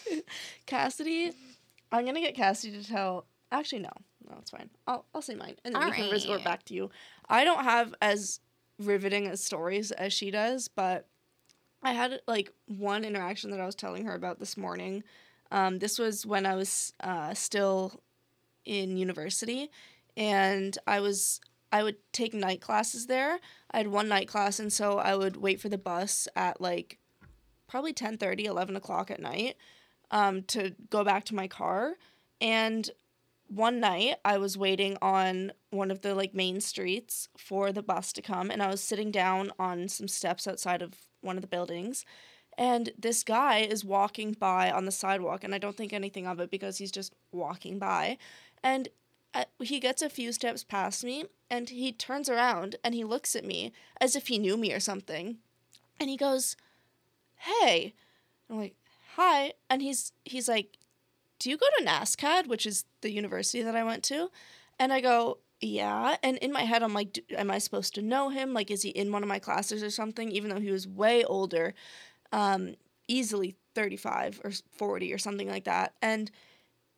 [0.66, 1.32] Cassidy,
[1.90, 3.26] I'm gonna get Cassidy to tell.
[3.50, 3.92] Actually, no,
[4.28, 4.68] no, it's fine.
[4.86, 6.90] I'll I'll say mine, and then we can resort back to you.
[7.28, 8.40] I don't have as
[8.78, 11.06] riveting as stories as she does, but
[11.82, 15.02] I had like one interaction that I was telling her about this morning.
[15.50, 18.02] Um, this was when I was uh, still
[18.68, 19.70] in university,
[20.16, 21.40] and I was
[21.72, 23.38] I would take night classes there.
[23.70, 26.98] I had one night class, and so I would wait for the bus at like
[27.66, 29.56] probably 10 30, 11 o'clock at night
[30.10, 31.94] um, to go back to my car.
[32.40, 32.88] And
[33.48, 38.12] one night I was waiting on one of the like main streets for the bus
[38.14, 41.48] to come, and I was sitting down on some steps outside of one of the
[41.48, 42.04] buildings.
[42.56, 46.40] And this guy is walking by on the sidewalk, and I don't think anything of
[46.40, 48.18] it because he's just walking by.
[48.62, 48.88] And
[49.34, 53.36] uh, he gets a few steps past me, and he turns around and he looks
[53.36, 55.38] at me as if he knew me or something.
[56.00, 56.56] And he goes,
[57.36, 57.94] Hey.
[58.50, 58.76] I'm like,
[59.16, 60.78] hi, and he's he's like,
[61.38, 64.30] do you go to NSCAD, which is the university that I went to?
[64.78, 66.16] And I go, yeah.
[66.22, 68.54] And in my head, I'm like, "D- am I supposed to know him?
[68.54, 70.30] Like, is he in one of my classes or something?
[70.30, 71.74] Even though he was way older,
[72.32, 72.74] um,
[73.06, 75.94] easily 35 or 40 or something like that.
[76.02, 76.30] And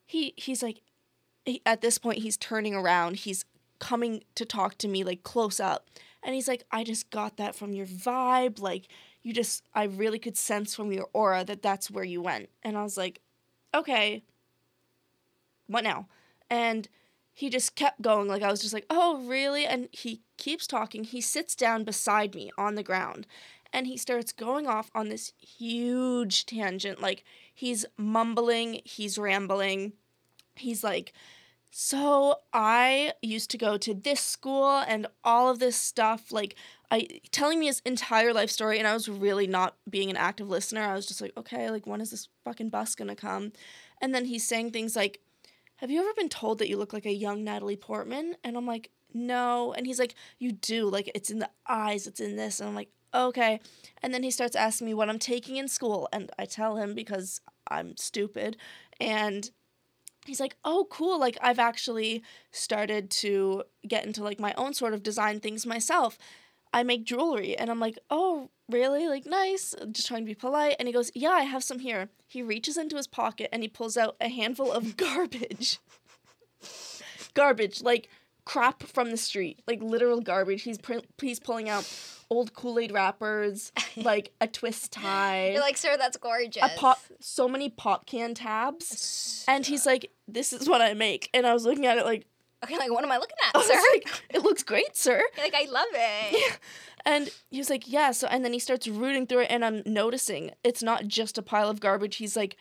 [0.06, 0.82] he he's like,
[1.66, 3.16] at this point, he's turning around.
[3.16, 3.44] He's
[3.78, 5.88] coming to talk to me like close up.
[6.22, 8.60] And he's like, I just got that from your vibe.
[8.60, 8.88] Like,
[9.22, 12.50] you just, I really could sense from your aura that that's where you went.
[12.62, 13.20] And I was like,
[13.74, 14.22] okay,
[15.66, 16.08] what now?
[16.50, 16.88] And
[17.32, 18.28] he just kept going.
[18.28, 19.64] Like, I was just like, oh, really?
[19.64, 21.04] And he keeps talking.
[21.04, 23.26] He sits down beside me on the ground
[23.72, 27.00] and he starts going off on this huge tangent.
[27.00, 27.24] Like,
[27.54, 29.92] he's mumbling, he's rambling.
[30.56, 31.12] He's like,
[31.70, 36.56] so I used to go to this school and all of this stuff, like
[36.90, 40.48] I telling me his entire life story, and I was really not being an active
[40.48, 40.82] listener.
[40.82, 43.52] I was just like, okay, like when is this fucking bus gonna come?
[44.00, 45.20] And then he's saying things like,
[45.76, 48.34] Have you ever been told that you look like a young Natalie Portman?
[48.42, 49.72] And I'm like, No.
[49.72, 52.58] And he's like, You do, like it's in the eyes, it's in this.
[52.58, 53.60] And I'm like, Okay.
[54.02, 56.94] And then he starts asking me what I'm taking in school, and I tell him
[56.94, 58.56] because I'm stupid.
[59.00, 59.48] And
[60.26, 61.18] he's like, "Oh, cool!
[61.18, 66.18] Like I've actually started to get into like my own sort of design things myself.
[66.72, 69.08] I make jewelry." And I'm like, "Oh, really?
[69.08, 70.76] Like nice." Just trying to be polite.
[70.78, 73.68] And he goes, "Yeah, I have some here." He reaches into his pocket and he
[73.68, 75.78] pulls out a handful of garbage.
[77.34, 78.08] garbage, like
[78.44, 80.62] crap from the street, like literal garbage.
[80.62, 81.84] He's pr- he's pulling out
[82.30, 86.62] old Kool-Aid wrappers, like a twist tie You're like, sir, that's gorgeous.
[86.62, 91.28] a pop so many pop can tabs and he's like this is what i make
[91.34, 92.26] and i was looking at it like,
[92.62, 93.80] Okay, like, what am I looking I at, was sir?
[93.94, 96.32] like it looks great sir You're like, I love it.
[96.50, 96.56] Yeah.
[97.06, 99.82] and he was like yeah so and then he starts rooting through it and i'm
[99.86, 102.56] noticing it's not just a pile of garbage he's like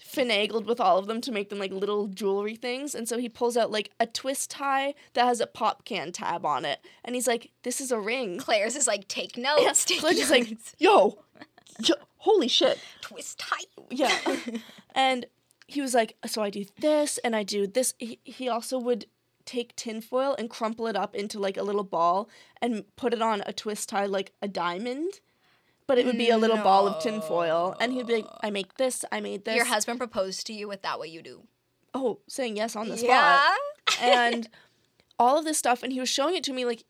[0.00, 3.28] finagled with all of them to make them like little jewelry things and so he
[3.28, 7.14] pulls out like a twist tie that has a pop can tab on it and
[7.14, 9.62] he's like this is a ring Claire's is like, take notes.
[9.62, 9.72] yeah.
[9.72, 11.18] take Claire's just like yo,
[11.80, 13.56] yo holy shit twist tie.
[13.90, 14.16] Yeah.
[14.94, 15.26] and
[15.66, 17.94] he was like, so I do this and I do this.
[17.98, 19.06] He, he also would
[19.44, 22.28] take tinfoil and crumple it up into like a little ball
[22.60, 25.20] and put it on a twist tie like a diamond.
[25.88, 27.74] But it would be a little ball of tinfoil.
[27.80, 29.56] And he'd be like, I make this, I made this.
[29.56, 31.42] Your husband proposed to you with that what you do.
[31.94, 33.40] oh, saying yes on the spot.
[34.02, 34.48] And
[35.18, 36.84] all of this stuff and he was showing it to me like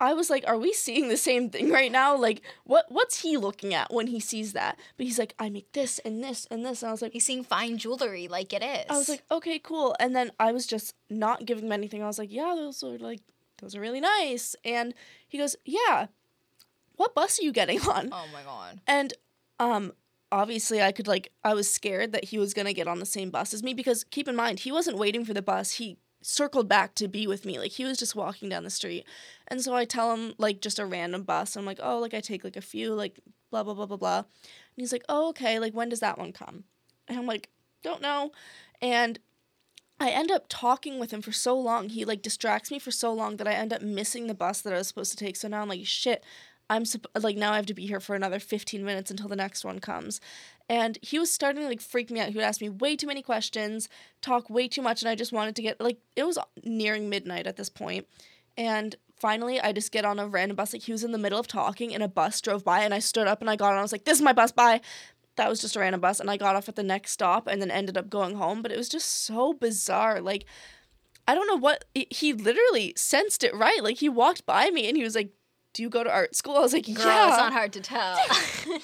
[0.00, 2.16] I was like, are we seeing the same thing right now?
[2.16, 4.78] Like, what what's he looking at when he sees that?
[4.96, 6.82] But he's like, I make this and this and this.
[6.82, 8.86] And I was like, He's seeing fine jewelry like it is.
[8.88, 9.94] I was like, okay, cool.
[10.00, 12.02] And then I was just not giving him anything.
[12.02, 13.20] I was like, yeah, those are like,
[13.60, 14.56] those are really nice.
[14.64, 14.94] And
[15.28, 16.06] he goes, yeah.
[17.00, 18.10] What bus are you getting on?
[18.12, 18.78] oh my god.
[18.86, 19.14] And
[19.58, 19.94] um,
[20.30, 23.30] obviously, I could like, I was scared that he was gonna get on the same
[23.30, 25.72] bus as me because keep in mind, he wasn't waiting for the bus.
[25.72, 27.58] He circled back to be with me.
[27.58, 29.06] Like he was just walking down the street.
[29.48, 31.56] And so I tell him like just a random bus.
[31.56, 33.18] I'm like, oh, like I take like a few, like
[33.50, 34.18] blah blah blah blah blah.
[34.18, 34.26] And
[34.76, 35.58] he's like, oh, okay.
[35.58, 36.64] Like when does that one come?
[37.08, 37.48] And I'm like,
[37.82, 38.32] don't know.
[38.82, 39.18] And
[39.98, 41.88] I end up talking with him for so long.
[41.88, 44.74] He like distracts me for so long that I end up missing the bus that
[44.74, 45.36] I was supposed to take.
[45.36, 46.22] So now I'm like, shit.
[46.70, 46.84] I'm
[47.20, 49.80] like now I have to be here for another 15 minutes until the next one
[49.80, 50.20] comes.
[50.68, 52.28] And he was starting to like freak me out.
[52.28, 53.88] He would ask me way too many questions,
[54.22, 57.48] talk way too much, and I just wanted to get like it was nearing midnight
[57.48, 58.06] at this point.
[58.56, 60.72] And finally I just get on a random bus.
[60.72, 63.00] Like he was in the middle of talking and a bus drove by and I
[63.00, 63.78] stood up and I got on.
[63.78, 64.80] I was like, This is my bus, bye.
[65.34, 67.60] That was just a random bus, and I got off at the next stop and
[67.60, 68.62] then ended up going home.
[68.62, 70.20] But it was just so bizarre.
[70.20, 70.44] Like
[71.26, 73.82] I don't know what he literally sensed it right.
[73.82, 75.30] Like he walked by me and he was like,
[75.74, 77.80] "Do you go to art school?" I was like, Girl, "Yeah." it's not hard to
[77.80, 78.18] tell.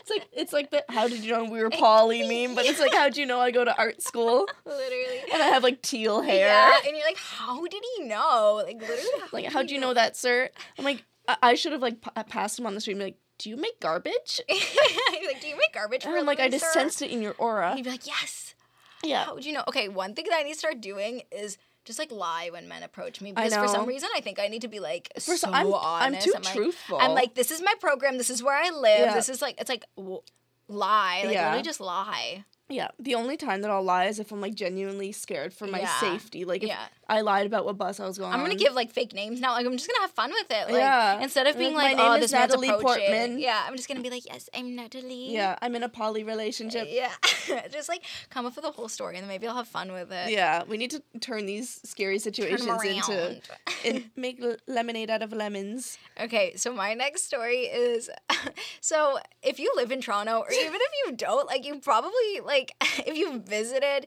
[0.00, 2.78] It's like it's like the how did you know we were poly meme, but it's
[2.80, 5.20] like how would you know I go to art school Literally.
[5.32, 6.46] and I have like teal hair.
[6.46, 8.62] Yeah, and you're like, how did he know?
[8.64, 10.50] Like literally, how Like how'd he you know that, sir?
[10.78, 13.04] I'm like I, I should have like p- passed him on the street and be
[13.06, 16.40] like, "Do you make garbage?" Like, do you make garbage And for a I'm like,
[16.40, 17.70] I just sir?" sensed it in your aura.
[17.70, 18.54] And you'd be like, yes.
[19.02, 19.24] Yeah.
[19.24, 19.64] How would you know?
[19.68, 22.82] Okay, one thing that I need to start doing is just like lie when men
[22.82, 25.50] approach me because for some reason I think I need to be like For so
[25.50, 25.72] I'm- I'm
[26.14, 26.26] honest.
[26.26, 26.98] too like, truthful.
[26.98, 28.18] I'm like, this is my program.
[28.18, 29.00] This is where I live.
[29.00, 29.14] Yeah.
[29.14, 30.22] This is like, it's like w-
[30.68, 31.22] lie.
[31.24, 31.42] Like Yeah.
[31.46, 32.44] literally just lie.
[32.74, 32.88] Yeah.
[32.98, 36.00] The only time that I'll lie is if I'm like genuinely scared for my Yeah.
[36.00, 36.44] safety.
[36.44, 36.86] Like if Yeah.
[37.08, 39.52] I lied about what bus I was going I'm gonna give like fake names now.
[39.52, 40.68] Like I'm just gonna have fun with it.
[40.72, 41.20] Like Yeah.
[41.20, 43.06] instead of being Like, like, oh, this man's Natalie approaching.
[43.06, 43.38] Portman.
[43.38, 45.32] Yeah, I'm just gonna be like, yes, I'm Natalie.
[45.32, 46.88] Yeah, I'm in a poly relationship.
[46.90, 47.12] Yeah.
[47.70, 50.10] just like come up with a whole story and then maybe I'll have fun with
[50.10, 50.30] it.
[50.30, 53.40] Yeah, we need to turn these scary situations into
[53.84, 55.98] and make lemonade out of lemons.
[56.18, 58.08] Okay, so my next story is
[58.80, 62.63] so if you live in Toronto, or even if you don't, like you probably like
[63.06, 64.06] if you visited,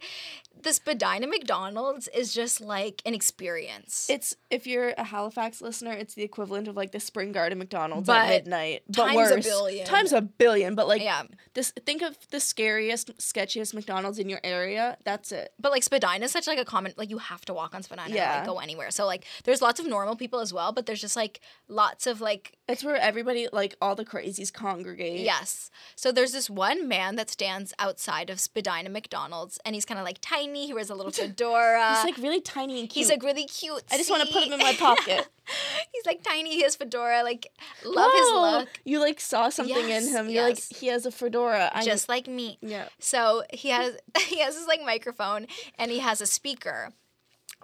[0.64, 4.08] the Spadina McDonald's is just like an experience.
[4.10, 8.08] It's if you're a Halifax listener, it's the equivalent of like the Spring Garden McDonald's
[8.08, 9.86] But at midnight, but times a billion.
[9.86, 11.72] Times a billion, but like yeah, this.
[11.86, 14.98] Think of the scariest, sketchiest McDonald's in your area.
[15.06, 15.54] That's it.
[15.60, 18.10] but like Spadina is such like a common like you have to walk on Spadina
[18.10, 18.38] to Yeah.
[18.38, 18.92] like go anywhere.
[18.92, 22.20] So like there's lots of normal people as well, but there's just like lots of
[22.20, 25.22] like It's where everybody, like all the crazies, congregate.
[25.22, 25.72] Yes.
[25.96, 30.06] So there's this one man that stands outside of Spadina McDonald's, and he's kind of
[30.06, 30.68] like tiny.
[30.68, 31.96] He wears a little fedora.
[31.96, 33.06] He's like really tiny and cute.
[33.06, 33.84] He's like really cute.
[33.92, 35.28] I just want to put him in my pocket.
[35.94, 36.56] he's like tiny.
[36.56, 37.24] He has fedora.
[37.24, 37.48] Like
[37.86, 40.26] love his look, You like saw something Yes, in him.
[40.30, 40.70] You're yes.
[40.72, 41.72] like he has a fedora.
[41.74, 42.58] I just like me.
[42.62, 42.90] yeah.
[43.00, 45.48] So he has he has his like microphone,
[45.80, 46.92] and he has a speaker.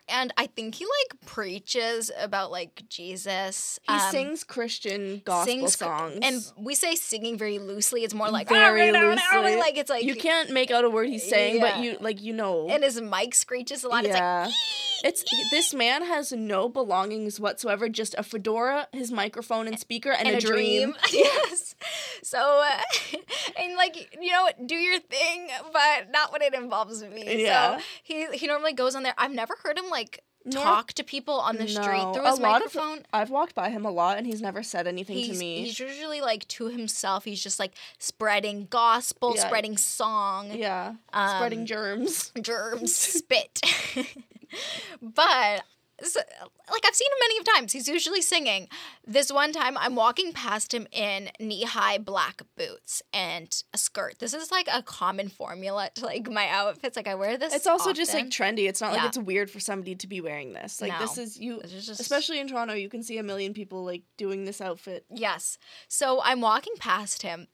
[0.10, 3.80] And I think he like preaches about like Jesus.
[3.88, 6.20] He um, sings Christian gospel sings- songs.
[6.22, 8.04] and we say singing very loosely.
[8.04, 9.56] It's more like very "Ah, loosely.
[9.56, 11.62] like it's like you can't make out a word he's saying, Yeah.
[11.76, 12.68] but you like you know.
[12.70, 14.06] and his mic screeches a lot.
[14.06, 14.50] yeah.
[15.06, 17.90] It's It's this man has no belongings whatsoever.
[17.90, 20.96] Just a fedora, his microphone and speaker, and, like a, dream.
[21.12, 21.73] yes.
[22.24, 23.18] So uh,
[23.60, 27.44] and like you know, do your thing, but not when it involves me.
[27.44, 27.78] Yeah.
[27.78, 29.14] So he he normally goes on there.
[29.18, 32.40] I've never heard him like talk to people on the street No, through a his
[32.40, 33.06] lot of- microphone.
[33.14, 35.64] I've walked by him a lot, and he's never said anything He's, to me.
[35.64, 37.24] he's usually like to himself.
[37.24, 39.46] He's just like spreading gospel, Yeah.
[39.48, 40.52] spreading song.
[40.52, 42.34] yeah, Um, spreading germs.
[42.42, 43.62] germs spit
[45.02, 45.64] but
[46.02, 46.20] so,
[46.72, 48.68] like i've seen him many of times he's usually singing
[49.06, 54.34] this one time i'm walking past him in knee-high black boots and a skirt this
[54.34, 57.94] is like a common formula to like my outfits like i wear this It's also
[57.94, 58.68] just like trendy.
[58.68, 60.82] It's not like it's weird for somebody to be wearing this.
[60.82, 62.74] Like this is you, This is just- especially in Toronto.
[62.74, 65.06] You can see a million people like doing this outfit.
[65.10, 65.58] Yes.
[65.88, 67.48] So I'm walking past him.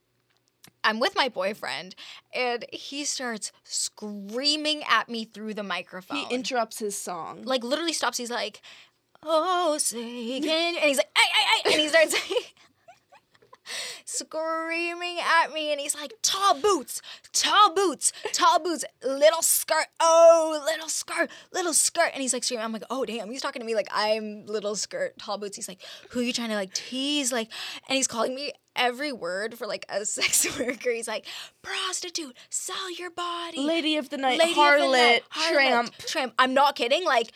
[0.83, 1.95] I'm with my boyfriend,
[2.33, 6.17] and he starts screaming at me through the microphone.
[6.17, 7.43] He interrupts his song.
[7.43, 8.17] like literally stops.
[8.17, 8.61] He's like,
[9.23, 12.15] "Oh, say can you-" and he's like, "Ay, ay, ay," and he starts
[14.05, 17.01] screaming at me, and he's like, "Tall boots,
[17.33, 22.65] tall boots, tall boots, little skirt, oh, little skirt, little skirt," and he's like screaming.
[22.65, 25.55] I'm like, "Oh, damn!" He's talking to me like I'm little skirt, tall boots.
[25.55, 27.49] He's like, "Who are you trying to like tease?" Like,
[27.87, 30.91] and he's calling me every word for like a sex worker.
[30.91, 31.25] He's like,
[31.61, 35.97] "Prostitute, sell your body." Lady of the night, Lady of the harlot, night, harlot, tramp.
[35.97, 36.33] tramp.
[36.39, 37.05] I'm not kidding.
[37.05, 37.31] Like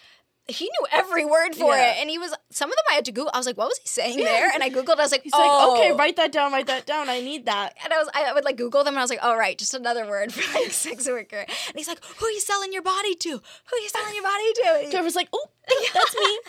[0.47, 1.91] he knew every word for Yeah.
[1.93, 3.31] it, and he was some of them I had to Google.
[3.33, 4.99] I was like, "What was he saying there?" And I googled.
[4.99, 5.39] I was like, He's "Oh,
[5.73, 7.09] like, okay, write that down, write that down.
[7.09, 7.75] I need that.
[7.83, 9.73] And I was, I would like Google them, and I was like, "Oh, right, just
[9.73, 13.15] another word for like sex worker." And he's like, "Who are you selling your body
[13.15, 13.29] to?
[13.29, 15.47] Who are you selling your body to?" And he- Trevor's like, oh,
[15.93, 16.39] that's me.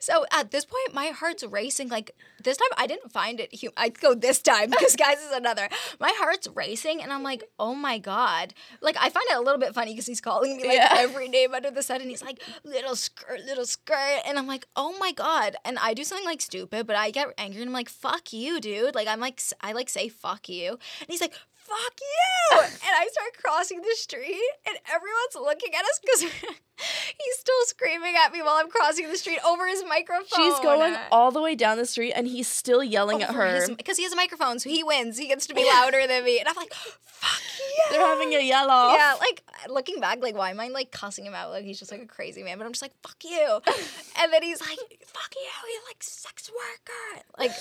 [0.00, 1.88] so at this point, my heart's racing.
[1.88, 2.12] Like
[2.42, 3.60] this time, I didn't find it.
[3.60, 5.68] Hu- I go this time because guys is another.
[6.00, 8.54] My heart's racing, and I'm like, oh my god.
[8.80, 10.94] Like I find it a little bit funny because he's calling me like Yeah.
[10.98, 14.66] every name under the sun, and he's like, little skirt, little skirt, and I'm like,
[14.76, 15.56] oh my god.
[15.64, 18.60] And I do something like stupid, but I get angry, and I'm like, fuck you,
[18.60, 18.94] dude.
[18.94, 21.34] Like I'm like, I like say fuck you, and he's like.
[21.72, 22.60] Fuck you!
[22.60, 26.20] And I start crossing the street, and everyone's looking at us because
[26.82, 30.26] he's still screaming at me while I'm crossing the street over his microphone.
[30.36, 33.74] She's going all the way down the street, and he's still yelling oh, at her.
[33.74, 35.16] because he has a microphone, so he wins.
[35.16, 38.46] He gets to be louder than me, and I'm like, "Fuck you!" They're having a
[38.46, 38.94] yell off.
[38.94, 41.50] Yeah, like looking back, like why am I like cussing him out?
[41.50, 43.60] Like he's just like a crazy man, but I'm just like, "Fuck you!"
[44.20, 47.24] and then he's like, "Fuck you!" He's like sex worker.
[47.38, 47.52] Like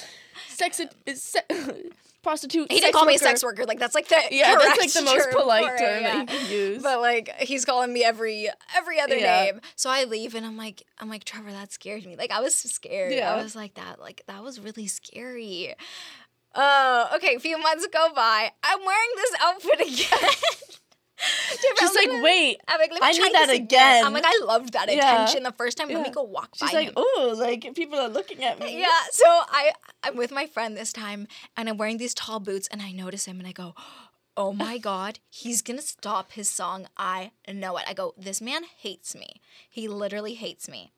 [0.49, 2.71] Sex, is se- prostitute.
[2.71, 3.65] he didn't call me a sex worker.
[3.65, 6.25] Like that's like the Yeah, that's like the most term polite for term yeah.
[6.25, 6.83] that you can use.
[6.83, 9.43] But like he's calling me every every other Yeah.
[9.45, 9.61] name.
[9.75, 12.15] So I leave and I'm like I'm like Trevor, that scared me.
[12.15, 13.13] Like I was scared.
[13.13, 13.33] Yeah.
[13.33, 13.99] I was like that.
[13.99, 15.73] Like that was really scary.
[16.53, 17.35] Oh, okay.
[17.35, 18.51] A few months go by.
[18.63, 20.29] I'm wearing this outfit again.
[21.79, 22.59] She's like, gonna- wait.
[22.67, 24.05] I'm like, I need that this again.
[24.05, 25.23] I'm like, I loved that Yeah.
[25.23, 25.87] attention the first time.
[25.89, 26.11] Let me Yeah.
[26.11, 26.93] go walk She's by like, him.
[26.97, 28.77] oh, like people are looking at me.
[28.81, 32.67] Yeah, so I I'm with my friend this time and I'm wearing these tall boots
[32.71, 33.75] and I notice him and I go,
[34.35, 36.87] "Oh my god, he's going to stop his song.
[36.97, 39.41] I know it." I go, "This man hates me.
[39.69, 40.91] He literally hates me."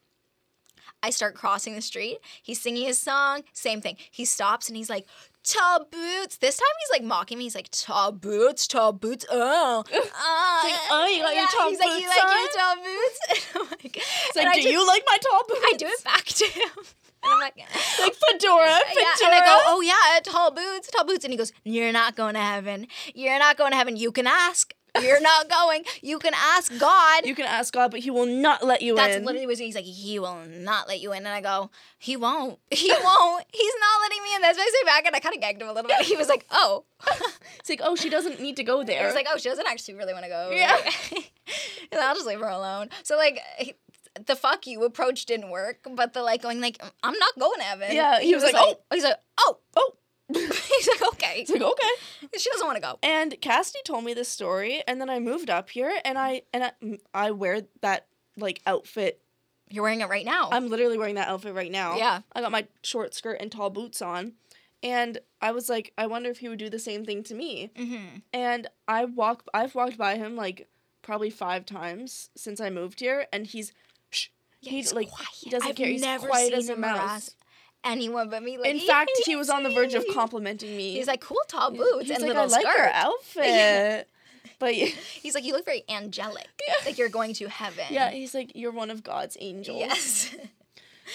[1.01, 2.19] I start crossing the street.
[2.41, 3.43] He's singing his song.
[3.51, 3.97] Same thing.
[4.09, 5.05] He stops and he's like,
[5.43, 7.43] "Tall boots." This time he's like mocking me.
[7.45, 11.79] He's like, "Tall boots, tall boots." Oh, uh, like, "Oh, you got your tall he's
[11.79, 13.19] like, "You boots like on?" your tall boots?"
[13.56, 15.62] And I'm like, It's like, do just- you like my tall boots?
[15.65, 16.69] I do it back to him.
[17.25, 18.81] And I'm like, like fedora, yeah,
[19.15, 19.27] fedora.
[19.27, 22.33] and I go, oh yeah, tall boots, tall boots, and he goes, you're not going
[22.33, 22.85] to heaven.
[23.15, 23.96] You're not going to heaven.
[23.96, 24.73] You can ask.
[25.02, 25.83] You're not going.
[26.02, 27.25] You can ask God.
[27.25, 29.21] You can ask God, but He will not let you That's in.
[29.21, 29.85] That's literally what he's like.
[29.85, 32.60] He will not let you in, and I go, he won't.
[32.69, 33.46] He won't.
[33.52, 34.41] He's not letting me in.
[34.41, 36.02] That's why I say back, and I kind of gagged him a little bit.
[36.06, 36.85] He was like, oh.
[37.60, 39.06] It's like, oh, she doesn't need to go He there.
[39.06, 40.50] was like, oh, she doesn't actually really want to go.
[40.54, 40.77] Yeah.
[41.91, 42.89] and I'll just leave her alone.
[43.04, 43.39] So like.
[43.58, 43.75] he-
[44.27, 47.63] the fuck you approach didn't work, but the like going like I'm not going to
[47.63, 47.96] heaven.
[47.96, 48.77] Yeah, he was like, oh.
[48.94, 49.96] he's like oh oh.
[50.28, 51.42] He's like okay.
[51.42, 51.90] It's like okay.
[52.38, 52.98] She doesn't want to go.
[53.04, 56.63] And Cassidy told me this story, and then I moved up here, and I and
[56.63, 56.71] I,
[57.13, 58.08] I wear that
[58.38, 59.19] like outfit.
[59.69, 60.50] You're wearing it right now.
[60.52, 61.98] I'm literally wearing that outfit right now.
[61.98, 62.21] Yeah.
[62.34, 64.34] I got my short skirt and tall boots on,
[64.84, 67.71] and I was like, I wonder if he would do the same thing to me.
[67.76, 68.17] mm-hmm.
[68.34, 70.67] And I walk, I've walked by him like
[71.02, 73.74] probably five times since I moved here, and he's,
[74.62, 75.30] Yeah, he's like quiet.
[75.34, 75.88] he doesn't I've care.
[75.88, 77.36] He's never quiet seen as a mouse.
[77.84, 78.58] Anyone but me.
[78.58, 80.94] Like, In fact, he was on the verge of complimenting me.
[80.94, 82.77] He's like cool tall boots He's and like, little I like skirt.
[82.79, 84.10] her outfit.
[84.60, 86.48] But yeah, He's like, you look very angelic.
[86.65, 86.75] Yeah.
[86.86, 87.84] Like you're going to heaven.
[87.90, 89.79] yeah, he's like, you're one of God's angels.
[89.79, 90.34] Yes.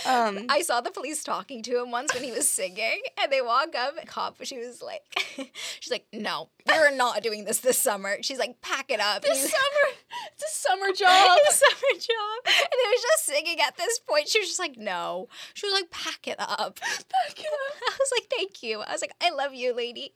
[0.07, 3.41] Um, I saw the police talking to him once when he was singing, and they
[3.41, 3.95] walk up.
[4.07, 5.03] Cop, she was like,
[5.81, 8.17] she's like, no, we're not doing this this summer.
[8.23, 9.23] She's like, pack it up.
[9.23, 9.95] This summer,
[10.35, 11.39] it's a summer job.
[11.43, 12.47] It's a summer job.
[12.47, 14.29] And they was just singing at this point.
[14.29, 15.29] She was just like, no.
[15.55, 16.79] She was like, pack it up.
[16.81, 17.83] Pack it up.
[17.89, 18.81] I was like, thank you.
[18.81, 20.13] I was like, I love you, lady.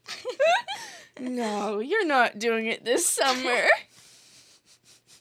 [1.20, 3.64] No, you're not doing it this summer.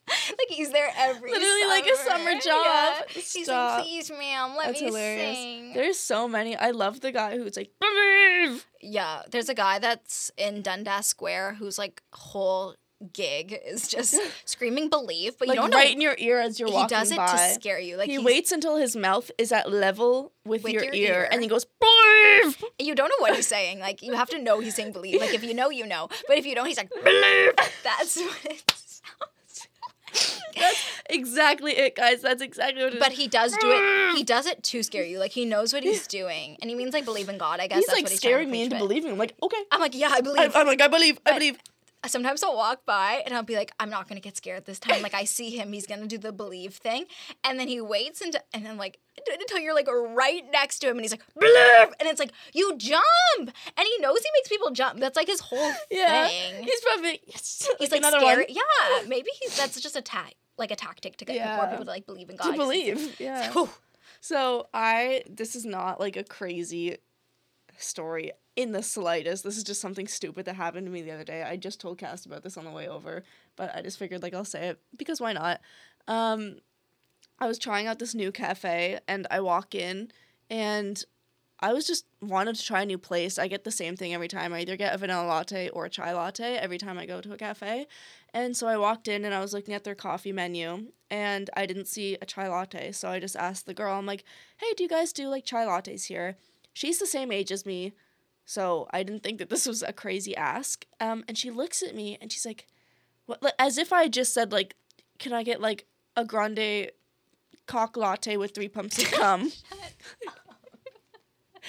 [0.30, 2.66] like he's there every Literally like a summer job.
[2.66, 3.02] Yeah.
[3.10, 5.38] He's like, please, ma'am, let That's me hilarious.
[5.38, 5.74] sing.
[5.74, 6.56] There's so many.
[6.56, 8.66] I love the guy who's like, believe.
[8.82, 12.76] Yeah, there's a guy that's in Dundas Square who's like whole
[13.14, 16.60] gig is just screaming believe, but Like you don't know right in your ear as
[16.60, 16.99] you're walking by.
[16.99, 17.32] he does it by.
[17.47, 17.97] to scare you.
[17.97, 21.30] Like he waits until his mouth is at level with, With your, your ear, ear.
[21.32, 22.64] and he goes, believe.
[22.80, 23.80] you don't know what he's saying.
[23.80, 25.20] Like you have to know he's saying believe.
[25.20, 26.10] Like if you know, you know.
[26.28, 27.54] But if you don't, he's like believe.
[27.84, 28.81] That's what it sounds.
[30.14, 32.22] That's exactly it, guys.
[32.22, 32.99] That's exactly what it is.
[33.03, 33.80] But he does do it.
[33.80, 34.14] Ah!
[34.16, 35.18] He does it to scare you.
[35.20, 37.59] Like he knows what he's doing, and he means like believe in God.
[37.59, 39.12] I guess he's that's like what he's scaring me into believing.
[39.12, 39.62] I'm like, okay.
[39.72, 40.51] I'm like, yeah, I I, believe.
[40.55, 41.18] I'm like, I believe.
[41.26, 41.57] I But- believe.
[42.08, 45.02] Sometimes I'll walk by and I'll be like, I'm not gonna get scared this time.
[45.02, 47.06] Like I see him, he's gonna do the believe thing,
[47.43, 48.99] and then he waits until and then like
[49.39, 52.76] until you're like right next to him, and he's like believe, and it's like you
[52.78, 53.04] jump,
[53.38, 54.99] and he knows he makes people jump.
[54.99, 56.28] That's like his whole Yeah.
[56.28, 56.64] thing.
[56.64, 58.45] He's probably yes, He's like another scary.
[58.45, 60.04] one Yeah, maybe he's that's just a
[60.58, 62.52] like a tactic to get more people to like believe in God.
[62.52, 63.16] to believe.
[63.20, 63.52] Yeah.
[63.52, 63.70] Whew.
[64.20, 66.97] So I this is not like a crazy
[67.82, 69.44] story in the slightest.
[69.44, 71.44] This is just something stupid that happened to me the other day.
[71.44, 73.24] I just told Cass about this on the way over,
[73.56, 75.62] but I just figured like I'll say it because why not?
[76.08, 76.58] Um
[77.40, 80.12] I was trying out this new cafe and I walk in
[80.50, 81.04] and
[81.64, 83.38] I was just wanted to try a new place.
[83.38, 84.52] I get the same thing every time.
[84.52, 87.34] I either get a vanilla latte or a chai latte every time I go to
[87.34, 87.88] a cafe.
[88.34, 91.68] And so I walked in and I was looking at their coffee menu and I
[91.68, 92.92] didn't see a chai latte.
[92.94, 94.24] So I just asked the girl, I'm like,
[94.58, 96.36] hey, do you guys do like chai lattes here?
[96.74, 97.94] She's the same age as me.
[98.46, 100.86] So I didn't think that this was a crazy ask.
[101.00, 102.68] Um, and she looks at me and she's like,
[103.26, 104.76] what, as if I just said, like,
[105.20, 105.86] can I get like
[106.18, 106.92] a grande
[107.68, 109.52] cock latte with three pumps of cum?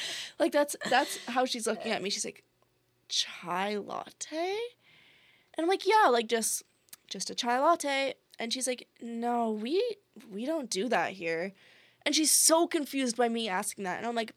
[0.39, 2.11] like that's that's how she's looking at me.
[2.11, 2.45] She's like,
[3.09, 4.57] chai latte?
[5.55, 6.63] And I'm like, yeah, like just
[7.09, 8.15] just a chai latte.
[8.39, 9.83] And she's like, no, we
[10.31, 11.53] we don't do that here.
[12.05, 13.99] And she's so confused by me asking that.
[13.99, 14.35] And I'm like,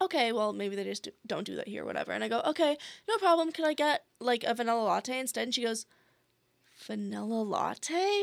[0.00, 2.12] okay, well maybe they just do- don't do that here, whatever.
[2.12, 2.76] And I go, okay,
[3.08, 3.52] no problem.
[3.52, 5.44] Can I get like a vanilla latte instead?
[5.44, 5.86] And she goes,
[6.86, 8.22] vanilla latte?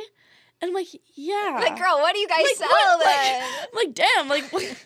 [0.62, 1.60] And I'm like, yeah.
[1.62, 3.04] Like, girl, what do you guys Like, sell what?
[3.06, 3.44] then?
[3.62, 4.78] I'm like, damn, like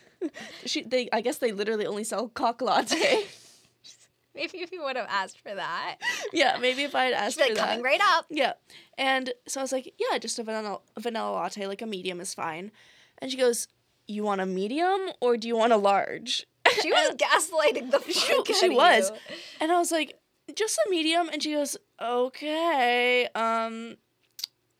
[0.66, 3.24] she they I guess they literally only sell cock latte.
[4.36, 5.98] Maybe if you would have asked for that,
[6.32, 7.68] yeah, maybe if I had asked like for that.
[7.68, 8.28] coming right up.
[8.30, 8.54] Yeah.
[8.98, 12.34] And so I was like, yeah, just a vanilla, vanilla latte, like a medium is
[12.34, 12.72] fine.
[13.18, 13.68] And she goes,
[14.08, 16.48] you want a medium or do you want a large?
[16.82, 19.09] She was gaslighting the fuck She- she was.
[19.11, 19.36] you.
[19.59, 20.17] And I was like,
[20.55, 21.30] just a medium.
[21.30, 23.97] And she goes, okay, um,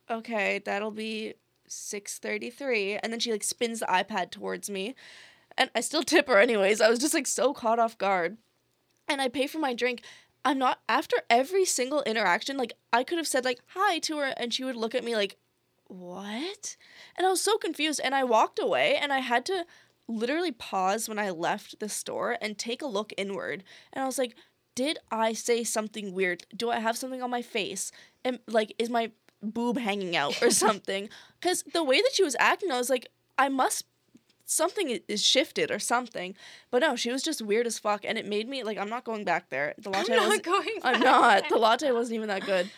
[0.10, 1.34] okay, that'll be
[1.68, 2.98] 633.
[2.98, 4.96] And then she like spins the iPad towards me.
[5.58, 6.82] And I still tip her anyways.
[6.82, 8.38] I was just like so caught off guard.
[9.08, 10.02] And I pay for my drink.
[10.44, 14.34] I'm not after every single interaction, like I could have said like hi to her
[14.38, 15.38] and she would look at me like,
[15.88, 16.78] what?
[17.18, 19.66] And I was so confused and I walked away and I had to
[20.08, 23.64] literally pause when I left the store and take a look inward.
[23.94, 24.36] And I was like,
[24.76, 26.44] did I say something weird?
[26.56, 27.92] Do I have something on my face?
[28.24, 31.10] And like, is my boob hanging out or something?
[31.40, 33.86] Because the way that she was acting, I was like, I must
[34.46, 36.36] something is shifted or something.
[36.70, 39.04] But no, she was just weird as fuck, and it made me like I'm not
[39.04, 39.74] going back there.
[39.78, 40.80] The I'm latte not was going.
[40.84, 41.50] I'm not.
[41.50, 42.70] The latte wasn't even that good.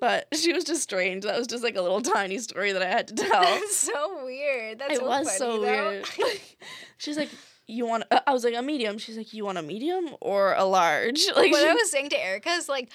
[0.00, 1.24] But she was just strange.
[1.24, 3.42] That was just like a little tiny story that I had to tell.
[3.42, 4.78] That's so weird.
[4.78, 5.90] That's it so was funny, so though.
[5.90, 6.06] weird.
[6.98, 7.30] She's like,
[7.66, 10.64] "You want?" I was like, "A medium." She's like, "You want a medium or a
[10.64, 12.90] large?" Like, what she- I was saying to Erica is like,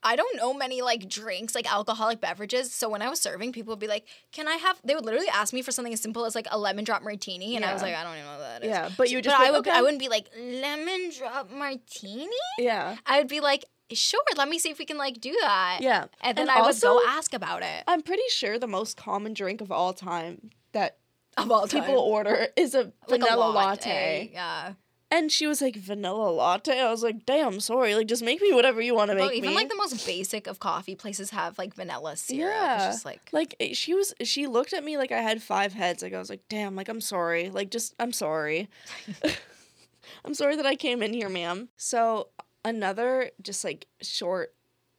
[0.00, 2.72] I don't know many like drinks, like alcoholic beverages.
[2.72, 5.28] So when I was serving, people would be like, "Can I have?" They would literally
[5.28, 7.82] ask me for something as simple as like a lemon drop martini, and I was
[7.82, 9.42] like, "I don't even know what that is." yeah, but you would but just.
[9.42, 9.58] be I would.
[9.60, 9.70] okay.
[9.72, 12.28] I wouldn't be like lemon drop martini.
[12.58, 15.78] Yeah, I would be like, "Sure, let me see if we can like do that."
[15.80, 16.06] yeah.
[16.20, 17.84] And then And I also- would go ask about it.
[17.86, 20.98] I'm pretty sure the most common drink of all time that
[21.36, 21.82] Of all time.
[21.82, 24.30] people order is a Like a vanilla latte.
[24.32, 24.72] Yeah.
[25.10, 27.94] And she was like, "Vanilla latte." I was like, "Damn, sorry.
[27.94, 30.46] Like, just make me whatever you want to make even me." like the most basic
[30.46, 32.52] of coffee places have like vanilla syrup.
[32.54, 32.74] Yeah.
[32.88, 35.72] It's just like like eh, she was she looked at me like I had five
[35.72, 36.02] heads.
[36.02, 37.48] Like I was like, "Damn, like I'm sorry.
[37.48, 38.68] Like just I'm sorry.
[40.26, 42.28] I'm sorry that I came in here, ma'am." So,
[42.68, 44.54] another just like short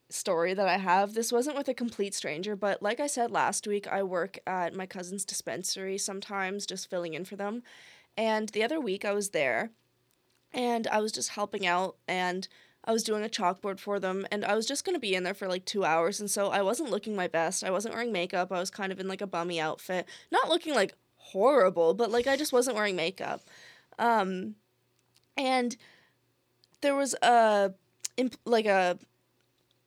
[0.09, 1.13] story that I have.
[1.13, 4.73] This wasn't with a complete stranger, but like I said last week, I work at
[4.73, 7.63] my cousin's dispensary sometimes just filling in for them.
[8.17, 9.71] And the other week I was there
[10.51, 12.47] and I was just helping out and
[12.83, 15.23] I was doing a chalkboard for them and I was just going to be in
[15.23, 17.63] there for like 2 hours and so I wasn't looking my best.
[17.63, 18.51] I wasn't wearing makeup.
[18.51, 20.07] I was kind of in like a bummy outfit.
[20.31, 23.41] Not looking like horrible, but like I just wasn't wearing makeup.
[23.99, 24.55] Um
[25.37, 25.77] and
[26.81, 27.73] there was a
[28.17, 28.97] imp- like a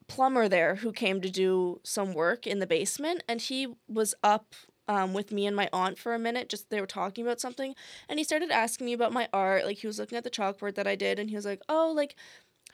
[0.06, 4.54] plumber there who came to do some work in the basement and he was up
[4.88, 7.74] um, with me and my aunt for a minute just they were talking about something
[8.08, 10.74] and he started asking me about my art like he was looking at the chalkboard
[10.74, 12.16] that i did and he was like oh like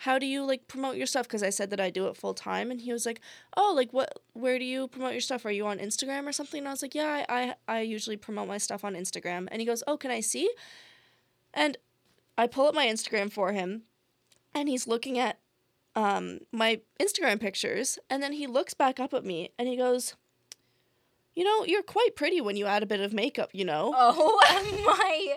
[0.02, 1.26] how do you like promote your stuff?
[1.26, 3.20] Because i said that i do it full time and he was like
[3.56, 5.44] oh like what where do you promote your stuff?
[5.44, 6.58] Are you on instagram or something?
[6.58, 9.48] And i was like yeah i i, I usually promote my stuff on instagram.
[9.50, 10.50] And he goes oh can i see?
[11.52, 11.76] And
[12.36, 13.82] i pull up my instagram for him
[14.54, 15.38] and he's looking at
[15.96, 20.14] um, my Instagram pictures, and then he looks back up at me and he goes,
[21.34, 23.50] "You know, you're quite pretty when you add a bit of makeup.
[23.52, 24.40] You know." Oh
[24.98, 25.36] my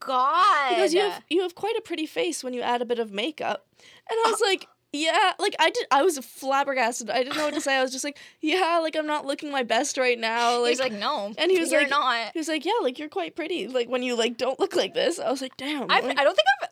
[0.00, 0.70] god.
[0.70, 2.98] He goes, "You have you have quite a pretty face when you add a bit
[2.98, 3.66] of makeup,"
[4.10, 4.66] and I was like.
[4.96, 5.86] Yeah, like I did.
[5.90, 7.10] I was flabbergasted.
[7.10, 7.74] I didn't know what to say.
[7.76, 10.78] I was just like, "Yeah, like I'm not looking my best right now." Like, He's
[10.78, 11.34] like, no.
[11.36, 12.30] and he was you're like- not.
[12.32, 13.66] he was like, "Yeah, like you're quite pretty.
[13.66, 16.22] Like when you like don't look like this." I was like, "Damn." I've, like- I
[16.22, 16.68] don't think I've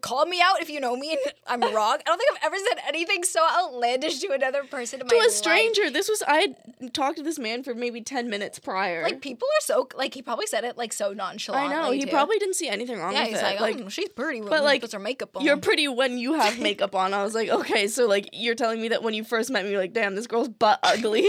[0.00, 1.98] called me out if you know me and I'm wrong.
[2.00, 5.18] I don't think I've ever said anything so outlandish to another person in to a
[5.18, 5.30] life.
[5.30, 5.90] stranger.
[5.90, 9.02] This was I had talked to this man for maybe ten minutes prior.
[9.02, 11.74] Like people are so like he probably said it like so I nonchalantly.
[11.74, 12.10] know he too.
[12.10, 13.22] probably didn't see anything wrong yeah.
[13.22, 13.42] with He's it.
[13.42, 15.44] like, like oh, she's pretty, but, like, puts her makeup on.
[15.44, 17.14] You're pretty when you have makeup on.
[17.14, 19.70] I was like, okay, so like you're telling me that when you first met me,
[19.70, 21.22] you're like, damn, this girl's butt ugly.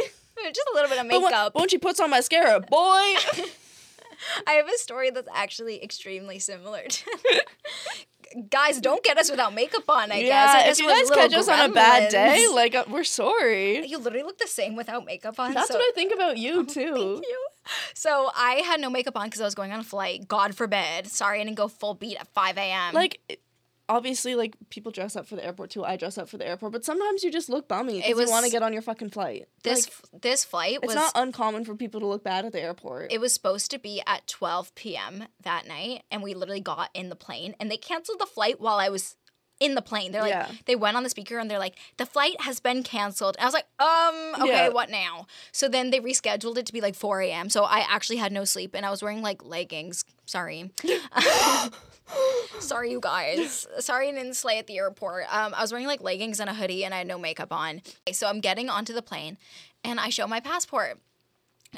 [0.53, 1.53] just a little bit of when, makeup.
[1.53, 3.13] but when she puts on mascara, boy.
[4.47, 6.83] I have a story that's actually extremely similar.
[6.87, 7.05] to
[8.49, 10.11] Guys, don't get us without makeup on.
[10.11, 10.49] I guess.
[10.49, 13.03] I yeah, guess if you guys catch us on a bad day, like uh, we're
[13.03, 13.85] sorry.
[13.87, 15.53] you literally look the same without makeup on.
[15.53, 16.93] That's so- what I think about you too.
[16.93, 17.47] Thank you.
[17.95, 20.27] So I had no makeup on because I was going on a flight.
[20.27, 21.07] God forbid.
[21.07, 22.93] Sorry, I didn't go full beat at 5 a.m.
[22.93, 23.19] Like.
[23.89, 25.83] Obviously, like people dress up for the airport too.
[25.83, 28.45] I dress up for the airport, but sometimes you just look bummy because you want
[28.45, 29.47] to get on your fucking flight.
[29.63, 32.61] this Like, this flight it's was not uncommon for people to look bad at the
[32.61, 33.11] airport.
[33.11, 35.25] it was supposed to be at 12 p.m.
[35.41, 38.77] that night, and we literally got in the plane, and they canceled the flight while
[38.77, 39.15] I was
[39.59, 40.11] in the plane.
[40.11, 40.51] They're like, Yeah.
[40.65, 43.35] they went on the speaker and they're like, the flight has been canceled.
[43.37, 44.69] And I was like, um, okay, Yeah.
[44.69, 45.27] what now?
[45.51, 47.49] So then they rescheduled it to be like 4 a.m.
[47.49, 50.05] So I actually had no sleep, and I was wearing like leggings.
[50.25, 50.71] Sorry.
[52.59, 53.67] Sorry, you guys.
[53.79, 55.25] Sorry, I didn't slay at the airport.
[55.33, 57.77] Um, I was wearing like leggings and a hoodie, and I had no makeup on.
[58.07, 59.37] Okay, so I'm getting onto the plane,
[59.83, 60.97] and I show my passport,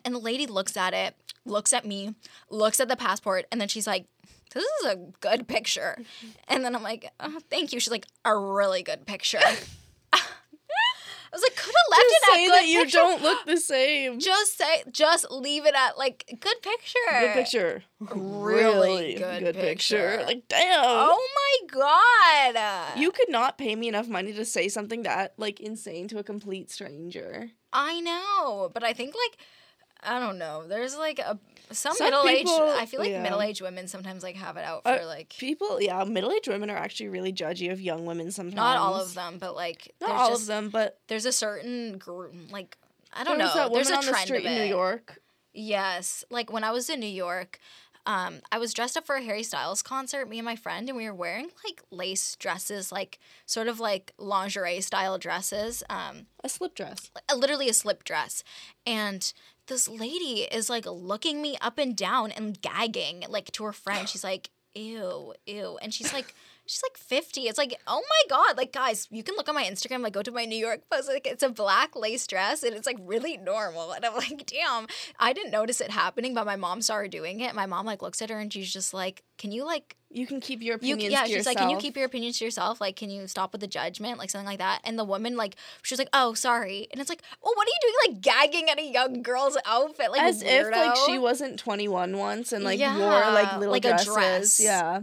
[0.05, 1.15] and the lady looks at it,
[1.45, 2.15] looks at me,
[2.49, 4.05] looks at the passport, and then she's like,
[4.53, 5.97] "This is a good picture,"
[6.47, 9.39] and then I'm like, oh, "Thank you." She's like, "A really good picture."
[11.33, 12.97] I was like, "Could have left just it at Just say good that you picture."
[12.97, 14.19] don't look the same.
[14.19, 16.99] Just say, just leave it at like good picture.
[17.19, 17.83] Good picture.
[17.99, 20.23] Really good picture.
[20.25, 20.83] Like damn.
[20.83, 21.67] Oh my
[22.53, 22.99] god.
[22.99, 26.23] You could not pay me enough money to say something that like insane to a
[26.23, 27.51] complete stranger.
[27.71, 29.39] I know, but I think like
[30.03, 30.67] I don't know.
[30.67, 31.39] There's like a
[31.73, 32.49] some, Some middle aged.
[32.49, 33.21] I feel like yeah.
[33.23, 36.69] middle aged women sometimes like have it out Uh, for like People, yeah, middle-aged women
[36.69, 38.55] are actually really judgy of young women sometimes.
[38.55, 41.97] not all of them, but like Not all just, of them, but There's a certain
[41.97, 42.77] group like
[43.13, 43.51] I don't know.
[43.73, 44.57] There's woman a on the trend street of in.
[44.57, 45.19] New York.
[45.53, 47.59] Yes, like when I was in New York.
[48.07, 50.97] Um, I was dressed up for a Harry Styles concert, me and my friend, and
[50.97, 55.83] we were wearing like lace dresses, like sort of like lingerie style dresses.
[55.87, 57.11] Um, A slip dress.
[57.35, 58.43] literally a slip dress
[58.87, 59.31] and
[59.71, 64.09] this lady is like looking me up and down and gagging like to her friend
[64.09, 66.35] she's like ew ew and she's like
[66.71, 67.41] She's like 50.
[67.41, 68.55] It's like, oh my God.
[68.55, 71.09] Like, guys, you can look on my Instagram, like, go to my New York post.
[71.09, 73.91] Like, it's a black lace dress and it's like really normal.
[73.91, 74.87] And I'm like, damn,
[75.19, 77.55] I didn't notice it happening, but my mom saw her doing it.
[77.55, 80.41] My mom, like, looks at her and she's just like, can you, like, You can
[80.41, 81.55] keep your you, opinions yeah, to she's yourself.
[81.55, 82.81] like, can you keep your opinions to yourself?
[82.81, 84.17] Like, can you stop with the judgment?
[84.19, 84.81] Like, something like that.
[84.83, 86.87] And the woman, like, she was like, oh, sorry.
[86.91, 90.11] And it's like, well, what are you doing, like, gagging at a young girl's outfit?
[90.11, 93.85] Like, as if like she wasn't 21 once and like Yeah, wore like little like
[93.85, 94.13] a dresses.
[94.13, 94.59] dress.
[94.59, 95.01] Yeah.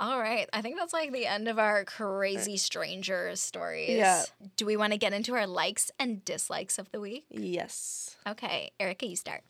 [0.00, 0.48] All right.
[0.52, 3.90] I think that's like the end of our crazy stranger stories.
[3.90, 4.24] Yeah.
[4.56, 7.26] Do we want to get into our likes and dislikes of the week?
[7.30, 8.16] Yes.
[8.26, 8.72] Okay.
[8.80, 9.42] Erica, you start.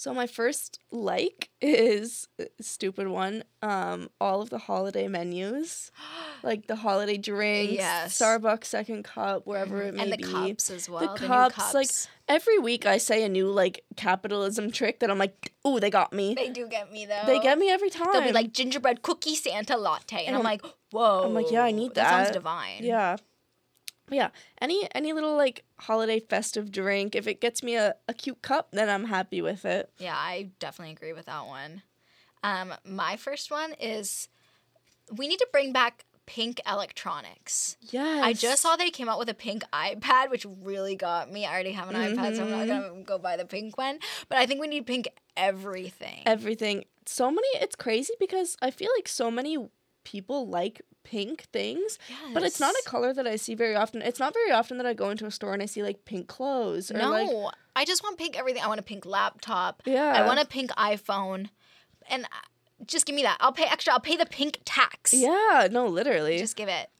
[0.00, 2.28] So my first like is
[2.60, 3.42] stupid one.
[3.62, 5.90] Um, all of the holiday menus,
[6.44, 8.16] like the holiday drinks, Yes.
[8.16, 10.22] Starbucks second cup, wherever it may and the be.
[10.22, 11.00] cups as well.
[11.00, 11.90] the new cups, like
[12.28, 16.12] every week, I say a new like capitalism trick that I'm like, ooh, they got
[16.12, 16.34] me.
[16.34, 17.22] They do get me though.
[17.26, 18.12] They get me every time.
[18.12, 21.24] They'll be like gingerbread cookie Santa latte, and, And I'm I'm- like, whoa.
[21.24, 22.84] I'm like, yeah, I need That sounds divine.
[22.84, 23.16] Yeah.
[24.10, 24.28] Yeah.
[24.60, 28.68] Any any little like holiday festive drink, if it gets me a, a cute cup,
[28.72, 29.90] then I'm happy with it.
[29.98, 31.82] Yeah, I definitely agree with that one.
[32.42, 34.28] Um, my first one is
[35.14, 37.76] we need to bring back pink electronics.
[37.80, 38.22] Yes.
[38.24, 41.46] I just saw they came out with a pink iPad, which really got me.
[41.46, 42.88] I already have an iPad, so I'm not Mm-hmm.
[42.92, 43.98] gonna go buy the pink one.
[44.28, 46.22] But I think we need pink everything.
[46.26, 46.84] everything.
[47.06, 49.56] So many it's crazy because I feel like so many
[50.04, 51.98] people like pink things,
[52.34, 54.02] but it's not a color that I see very often.
[54.02, 56.28] It's not very often that I go into a store and I see like pink
[56.28, 58.62] clothes or no, like I just want pink everything.
[58.62, 59.82] I want a pink laptop.
[59.86, 60.12] Yeah.
[60.14, 61.48] I want a pink iPhone,
[62.08, 62.28] and uh,
[62.86, 63.38] just give me that.
[63.40, 63.92] I'll pay extra.
[63.92, 65.14] I'll pay the pink tax.
[65.14, 66.38] Yeah, no, literally.
[66.38, 66.90] Just give it.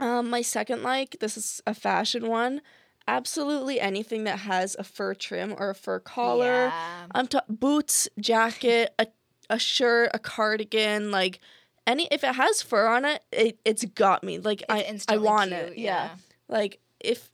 [0.00, 2.60] Um, my second like, this is a fashion one.
[3.06, 6.46] Absolutely anything that has a fur trim or a fur collar.
[6.46, 7.06] Yeah.
[7.14, 9.06] I'm ta- boots, jacket, a
[9.50, 11.38] a shirt, a cardigan, like
[11.86, 14.38] any if it has fur on it, it it's got me.
[14.38, 15.78] Like I I want cute, it.
[15.78, 16.10] Yeah.
[16.48, 17.30] Like if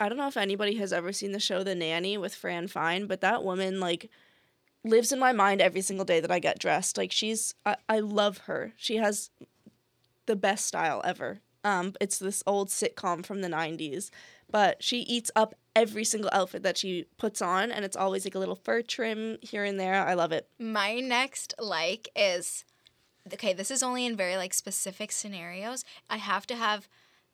[0.00, 3.06] I don't know if anybody has ever seen the show The Nanny with Fran Fine,
[3.06, 4.10] but that woman like
[4.84, 6.96] lives in my mind every single day that I get dressed.
[6.96, 8.72] Like she's I, I love her.
[8.76, 9.30] She has
[10.26, 11.40] the best style ever.
[11.64, 14.10] Um it's this old sitcom from the 90s,
[14.50, 18.34] but she eats up every single outfit that she puts on and it's always like
[18.34, 20.06] a little fur trim here and there.
[20.06, 20.48] I love it.
[20.58, 22.64] My next like is
[23.32, 25.84] okay, this is only in very like specific scenarios.
[26.08, 26.88] I have to have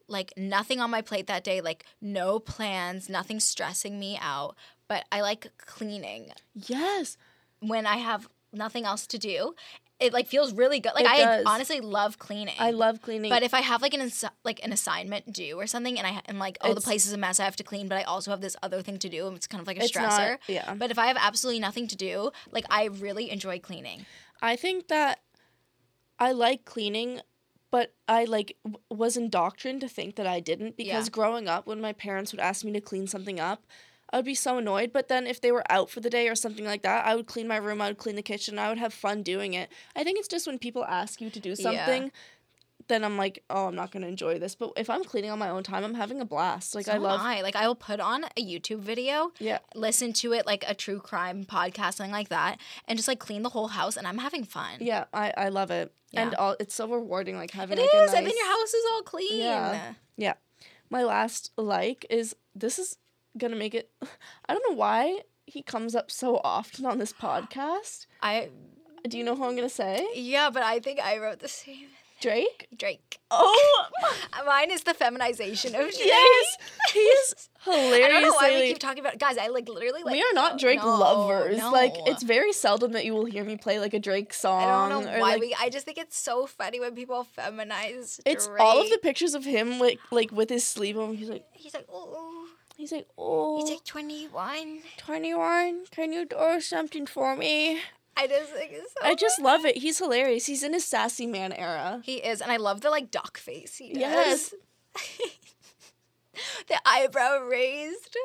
[0.09, 4.55] like nothing on my plate that day, like no plans, nothing stressing me out,
[4.89, 7.17] but I like cleaning Yes.
[7.61, 9.55] when I have nothing else to do.
[9.99, 10.93] It like feels really good.
[10.95, 11.45] Like It I does.
[11.47, 12.55] honestly love cleaning.
[12.59, 13.31] I love cleaning.
[13.31, 14.13] But if I have like an
[14.45, 17.17] like an assignment due or something, and I and like oh the place is a
[17.17, 19.35] mess, I have to clean, but I also have this other thing to do, and
[19.37, 20.39] it's kind of like a It's not- stressor.
[20.49, 20.75] yeah.
[20.75, 24.05] But if I have absolutely nothing to do, like I really enjoy cleaning.
[24.43, 25.21] I think that
[26.19, 27.21] I like cleaning,
[27.71, 31.11] but I like w- was indoctrined to think that I didn't because Yeah.
[31.11, 33.65] growing up, when my parents would ask me to clean something up,
[34.11, 34.93] I would be so annoyed.
[34.93, 37.27] But then if they were out for the day or something like that, I would
[37.27, 39.71] clean my room, I would clean the kitchen, I would have fun doing it.
[39.97, 41.85] I think it's just when people ask you to do Yeah.
[42.89, 44.55] Then I'm like, oh, I'm not gonna enjoy this.
[44.55, 46.75] But if I'm cleaning on my own time, I'm having a blast.
[46.75, 50.13] Like So I love, I like I will put on a YouTube video, yeah, listen
[50.15, 53.49] to it like a true crime podcast, something like that, and just like clean the
[53.51, 54.79] whole house, and I'm having fun.
[54.81, 57.37] yeah, I I love it, and all it's so rewarding.
[57.37, 59.39] Like having It like, is, a and then your house is all clean.
[59.39, 59.95] Yeah.
[60.17, 60.35] Yeah.
[60.89, 62.97] My last like is this is
[63.37, 63.91] gonna make it
[64.49, 68.07] I don't know why he comes up so often on this podcast.
[68.23, 68.51] I
[69.09, 70.07] Do you know who I'm gonna say?
[70.15, 71.89] yeah, but I think I wrote the same.
[72.21, 72.69] Drake?
[72.77, 73.19] Drake.
[73.31, 73.87] Oh
[74.47, 75.95] Mine is the feminization of Drake.
[75.99, 76.57] yes!
[76.93, 79.37] He is I don't know why we keep talking about guys.
[79.39, 81.59] I like literally like we are not Drake no, lovers.
[81.59, 81.71] no.
[81.71, 84.63] Like it's very seldom that you will hear me play like a Drake song.
[84.63, 85.57] I don't know or, why like, we.
[85.61, 88.23] I just think it's so funny when people feminize.
[88.23, 88.35] Drake.
[88.35, 88.61] It's Drake.
[88.61, 91.15] all of the pictures of him like like with his sleeve on.
[91.15, 92.47] He's like He's like, oh,
[92.77, 94.81] he's like oh he's like twenty one.
[94.99, 97.81] 21 can you do something for me
[98.17, 99.07] I just think it's so.
[99.07, 102.51] i just love it he's hilarious he's in his sassy man era He is, and
[102.51, 104.01] I love the like duck face he does.
[104.01, 104.55] Yes.
[106.69, 108.17] the eyebrow raised.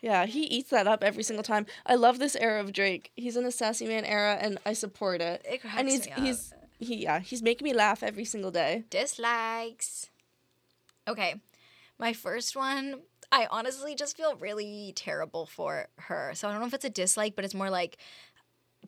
[0.00, 1.66] Yeah, he eats that up every single time.
[1.86, 3.10] I love this era of Drake.
[3.16, 5.44] He's in a sassy man era, and I support it.
[5.48, 6.18] It cracks and he's me up.
[6.20, 8.84] he's he yeah he's making me laugh every single day.
[8.90, 10.10] Dislikes.
[11.06, 11.36] Okay,
[11.98, 13.00] my first one.
[13.30, 16.32] I honestly just feel really terrible for her.
[16.34, 17.98] So I don't know if it's a dislike, but it's more like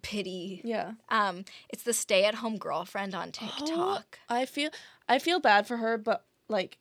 [0.02, 0.60] pity.
[0.64, 4.18] Yeah, Um, it's the stay-at-home girlfriend on TikTok.
[4.28, 4.70] I feel
[5.08, 6.78] I feel bad for her, but like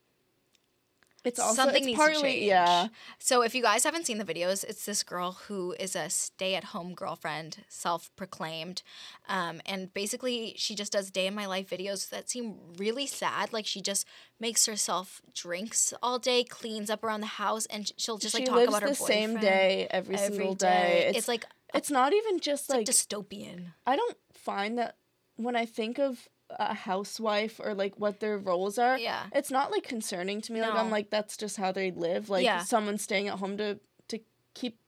[1.26, 2.46] It's also something it's needs partly to change.
[2.46, 2.88] yeah.
[3.20, 6.94] So if you guys haven't seen the videos, it's this girl who is a stay-at-home
[6.94, 8.82] girlfriend, self-proclaimed,
[9.28, 13.52] um, and basically she just does day in my life videos that seem really sad.
[13.52, 14.08] Like she just
[14.40, 18.46] makes herself drinks all day, cleans up around the house, and she'll just like she
[18.46, 20.68] talk about her the same day every, every single day.
[20.68, 21.06] day.
[21.10, 23.74] It's, It's, like it's not even just it's like like dystopian.
[23.86, 24.96] I don't find that
[25.36, 29.28] when I think of a housewife or like what their roles are, Yeah.
[29.34, 30.62] it's not like concerning to me.
[30.62, 32.30] Like I'm like that's just how they live.
[32.30, 32.64] Like Yeah.
[32.64, 34.20] someone staying at home to to
[34.56, 34.80] keep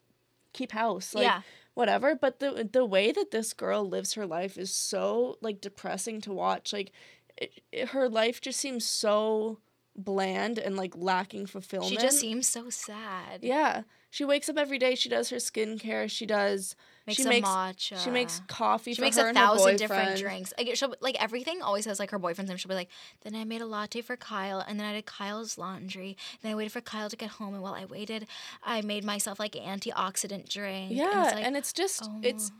[0.53, 1.13] keep house.
[1.13, 1.41] Like Yeah.
[1.75, 2.15] whatever.
[2.15, 6.33] But the the way that this girl lives her life is so like depressing to
[6.33, 6.73] watch.
[6.73, 6.91] Like
[7.37, 9.59] it, it- her life just seems so
[9.95, 11.91] bland and like lacking fulfillment.
[11.91, 13.39] She just seems so sad.
[13.41, 13.83] Yeah.
[14.09, 14.95] She wakes up every day.
[14.95, 16.09] She does her skincare.
[16.09, 16.75] She does.
[17.07, 17.47] Makes she makes.
[17.47, 17.97] matcha.
[18.03, 20.53] She makes coffee She for makes a and thousand different drinks.
[20.57, 22.57] Like she'll like everything always has like her boyfriend's name.
[22.57, 22.89] She'll be like,
[23.21, 26.17] then I made a latte for Kyle, and then I did Kyle's laundry.
[26.41, 28.27] Then I waited for Kyle to get home, and while I waited,
[28.63, 30.91] I made myself like antioxidant drink.
[30.91, 32.19] Yeah, and and it's, it's, just oh.
[32.21, 32.51] it's.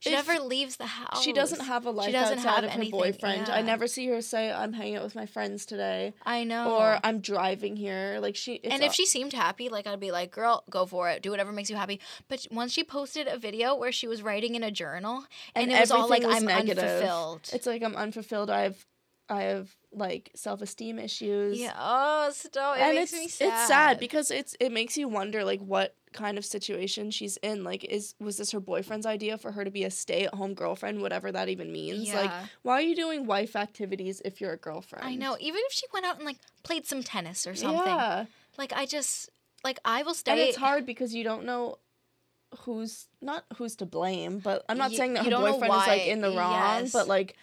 [0.00, 1.22] She if- never leaves the house.
[1.22, 3.48] She doesn't have a life doesn't outside have of her anything, boyfriend.
[3.48, 6.74] I never see her say, "I'm hanging out with my friends today," I know.
[6.76, 8.54] or "I'm driving here." Like she.
[8.54, 11.22] It's and if a- she seemed happy, like I'd be like, "Girl, go for it.
[11.22, 14.54] Do whatever makes you happy." But once she posted a video where she was writing
[14.54, 15.24] in a journal,
[15.54, 16.82] and, it was all like, was "I'm negative.
[16.84, 18.50] unfulfilled." It's like I'm unfulfilled.
[18.50, 18.84] I have,
[19.28, 21.58] I have like self esteem issues.
[21.58, 21.72] yeah.
[21.78, 22.76] Oh, stop!
[22.76, 23.48] It and makes it's me sad.
[23.48, 27.64] it's sad because it's it makes you wonder like what kind of situation she's in.
[27.64, 30.52] Like, is was this her boyfriend's idea for her to be a stay at home
[30.54, 32.12] girlfriend, whatever that even means?
[32.12, 32.30] Like,
[32.62, 35.06] why are you doing wife activities if you're a girlfriend?
[35.06, 35.36] I know.
[35.40, 38.26] Even if she went out and like played some tennis or something, Yeah,
[38.58, 39.30] like I just
[39.64, 40.32] like I will stay.
[40.32, 41.78] and it's hard because you don't know
[42.60, 44.38] who's not who's to blame.
[44.38, 46.52] But I'm not You- saying that her boyfriend is like in the wrong.
[46.82, 46.92] yes.
[46.92, 47.36] But like,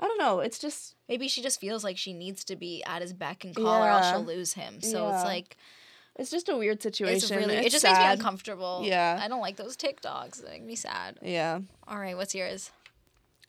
[0.00, 0.40] I don't know.
[0.40, 3.54] It's just Maybe she just feels like she needs to be at his beck and
[3.54, 4.80] call, or else she'll lose him.
[4.80, 5.14] So Yeah.
[5.16, 5.56] it's like
[6.16, 7.16] it's just a weird situation.
[7.16, 8.80] it's really it It's just makes me uncomfortable.
[8.84, 9.18] Yeah.
[9.22, 10.42] I don't like those TikToks.
[10.44, 11.18] They make me sad.
[11.22, 11.60] Yeah.
[11.86, 12.70] All right, what's yours?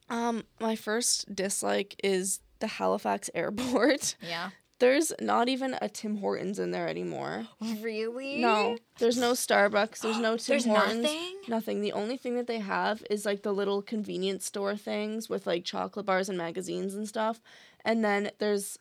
[0.09, 4.15] Um, my first dislike is the Halifax airport.
[4.21, 4.49] Yeah.
[4.81, 7.47] There's not even a Tim Hortons in there anymore.
[7.81, 8.39] Really?
[8.41, 9.99] No, there's no Starbucks.
[10.01, 11.03] There's no Tim There's Hortons.
[11.03, 11.35] nothing?
[11.47, 11.81] Nothing.
[11.81, 15.63] The only thing that they have is like the little convenience store things with like
[15.63, 17.39] chocolate bars and magazines and stuff.
[17.85, 18.77] And then there's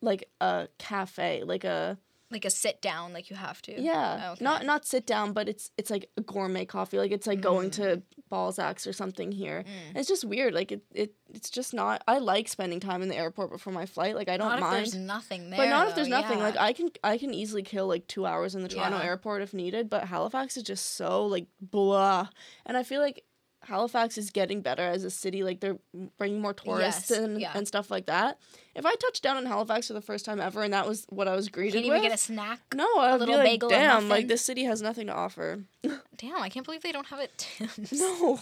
[0.00, 1.98] like a cafe, like a
[2.30, 3.80] Like a sit down, like you have to.
[3.80, 4.42] yeah, Okay.
[4.44, 6.98] not not sit down, but it's it's like a gourmet coffee.
[6.98, 7.74] Like it's like going Mm.
[7.74, 9.58] to Balzac's or something here.
[9.88, 10.54] And It's just weird.
[10.54, 12.02] Like it, it it's just not.
[12.08, 14.16] I like spending time in the airport before my flight.
[14.16, 14.76] Like I don't Not if mind.
[14.78, 15.58] there's nothing there.
[15.58, 16.38] But not if there's nothing.
[16.38, 16.44] yeah.
[16.44, 19.04] Like I can I can easily kill like two hours in the Toronto Yeah.
[19.04, 19.90] airport if needed.
[19.90, 22.28] But Halifax is just so like blah,
[22.66, 23.24] and I feel like
[23.64, 25.42] Halifax is getting better as a city.
[25.44, 25.78] Like they're
[26.18, 27.52] bringing more tourists Yes, and yeah.
[27.54, 28.38] and stuff like that.
[28.74, 31.28] If I touched down in Halifax for the first time ever and that was what
[31.28, 32.60] I was you greeted can't even with, get a snack.
[32.74, 35.64] no, I would be little like, bagel damn, like this city has nothing to offer.
[36.16, 37.32] Damn, I can't believe they don't have it.
[37.36, 37.92] Tim's.
[37.92, 38.40] no,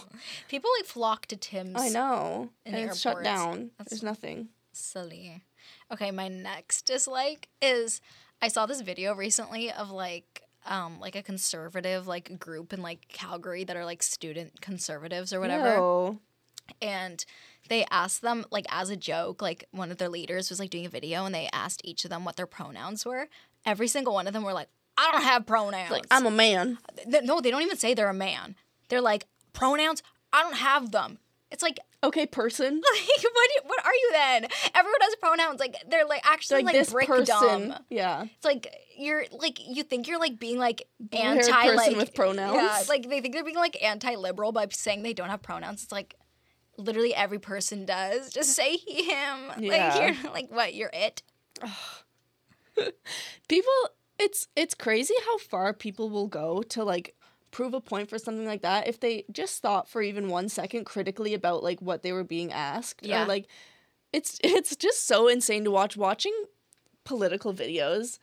[0.49, 1.75] People like flock to Tim's.
[1.81, 3.71] I know, and it's shut down.
[3.77, 4.49] That's- There's nothing.
[4.73, 5.43] silly.
[5.91, 8.01] Okay, my next dislike is
[8.41, 13.07] I saw this video recently of like um like a conservative like group in like
[13.07, 15.75] Calgary that are like student conservatives or whatever.
[15.75, 16.19] No.
[16.81, 17.25] And
[17.69, 20.85] they asked them like as a joke, like one of their leaders was like doing
[20.85, 23.27] a video and they asked each of them what their pronouns were.
[23.65, 25.91] Every single one of them were like, I don't have pronouns.
[25.91, 26.77] Like I'm a man.
[27.07, 28.55] No, they don't even say they're a man.
[28.89, 30.03] They're like, pronouns,
[30.33, 31.19] I don't have them.
[31.51, 32.75] It's like Okay, person.
[32.93, 34.47] like what what are you then?
[34.73, 35.59] Everyone has pronouns.
[35.59, 37.25] Like they're like actually Like, like, this brick person.
[37.69, 37.73] dumb.
[37.89, 38.23] Yeah.
[38.23, 42.55] It's like you're like you think you're like being like anti person like with pronouns.
[42.55, 45.83] Yeah, like they think they're being like anti liberal by saying they don't have pronouns.
[45.83, 46.15] It's like
[46.77, 48.31] literally every person does.
[48.31, 49.47] Just say he, him.
[49.49, 50.15] Like Yeah.
[50.23, 51.21] you're like what, you're it.
[53.47, 53.73] people
[54.17, 57.15] it's it's crazy how far people will go to like
[57.51, 60.85] prove a point for something like that if they just thought for even one second
[60.85, 63.23] critically about like what they were being asked Yeah.
[63.23, 63.47] or like
[64.13, 66.33] it's it's just so insane to watch watching
[67.03, 68.19] political videos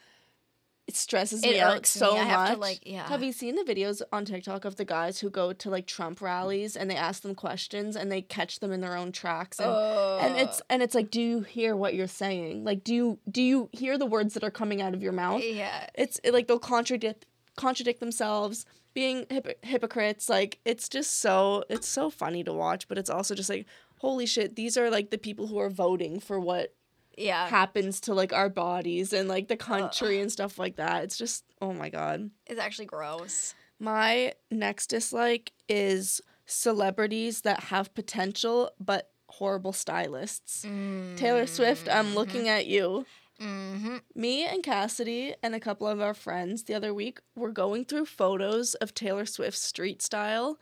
[0.87, 1.99] it stresses It me out irks me.
[1.99, 2.27] so much.
[2.27, 3.07] have to, like- yeah.
[3.09, 6.23] Have you seen the videos on TikTok of the guys who go to like Trump
[6.23, 9.69] rallies and they ask them questions and they catch them in their own tracks and
[9.71, 10.65] and it's oh.
[10.71, 13.99] and it's like do you hear what you're saying like do you do you hear
[13.99, 15.87] the words that are coming out of your mouth yeah.
[15.95, 17.27] it's it, like they'll contradict
[17.57, 18.65] contradict themselves
[18.99, 23.33] being hypo- hypocrites like it's just so it's so funny to watch but it's also
[23.33, 23.65] just like
[24.01, 26.75] holy shit these are like the people who are voting for what
[27.17, 27.47] Yeah.
[27.49, 31.05] happens to like our bodies and like the country and stuff like that.
[31.05, 32.31] It's just oh my god.
[32.47, 33.55] It's actually gross.
[33.79, 40.65] my next dislike is celebrities that have potential but horrible stylists.
[40.65, 41.17] Mm.
[41.17, 42.59] Taylor swift i'm looking mm-hmm.
[42.59, 43.05] at you
[43.41, 43.97] Mm-hmm.
[44.15, 48.07] Me and Cassidy and a couple of our friends the other week were going through
[48.07, 50.59] photos of Taylor Swift's street style.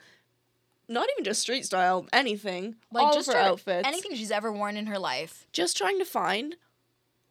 [0.89, 2.77] Not even just street style, anything.
[2.95, 3.89] all just of her her- outfits.
[3.89, 5.47] Anything she's ever worn in her life.
[5.53, 6.57] Just trying to find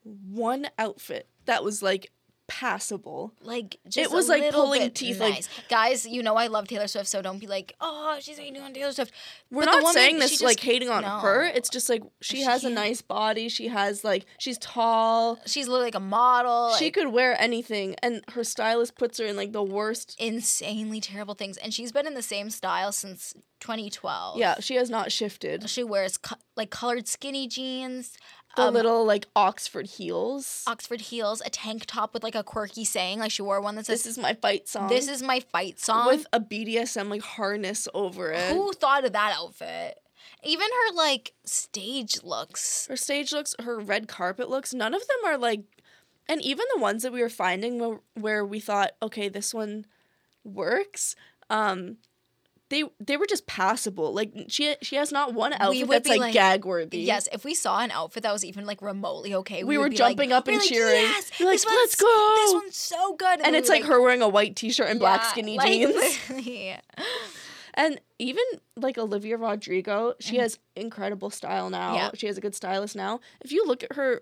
[0.03, 2.11] one outfit that was like
[2.47, 3.33] passable.
[3.41, 7.21] Like just was like pulling teeth, like- guys, you know I love Taylor Swift, so
[7.21, 9.11] don't be like, oh, she's hating on Taylor Swift.
[9.51, 11.19] We're But not woman, saying this just- like hating on no.
[11.19, 11.43] her.
[11.43, 13.49] It's just like she, She has a nice body.
[13.49, 15.39] She has like she's tall.
[15.45, 16.73] She's like a model.
[16.77, 20.15] she like, could wear anything, and her stylist puts her in like the worst.
[20.19, 24.37] insanely terrible things, and she's been in the same style since 2012.
[24.37, 25.69] Yeah, she has not shifted.
[25.69, 28.17] She wears co- like colored skinny jeans,
[28.55, 30.63] The um, little like Oxford heels.
[30.67, 33.19] Oxford heels, a tank top with like a quirky saying.
[33.19, 34.87] Like she wore one that says, This is my fight song.
[34.87, 38.53] "This is my fight song." with a BDSM like harness over it.
[38.53, 39.99] Who thought of that outfit?
[40.43, 42.87] Even her like stage looks.
[42.87, 45.61] Her stage looks, her red carpet looks, none of them are like,
[46.27, 49.85] and even the ones that we were finding where, where we thought, okay, this one
[50.43, 51.15] works.
[51.49, 51.97] Um,
[52.69, 54.13] they they were just passable.
[54.13, 56.99] Like she she has not one outfit that's like, like- gag worthy.
[56.99, 59.95] Yes, if we saw an outfit that was even like remotely okay, We would were
[59.97, 61.01] jumping like, up and we're like, cheering.
[61.01, 64.01] Yes, We're like, this "Let's go!" This one's so good, and we it's like, her
[64.01, 65.95] wearing a white t-shirt and black skinny like, jeans.
[65.95, 66.75] literally.
[67.77, 68.43] And even
[68.77, 70.39] like Olivia Rodrigo, she Mhm.
[70.39, 71.93] has incredible style now.
[71.95, 72.09] Yeah.
[72.13, 73.19] She has a good stylist now.
[73.41, 74.21] If you look at her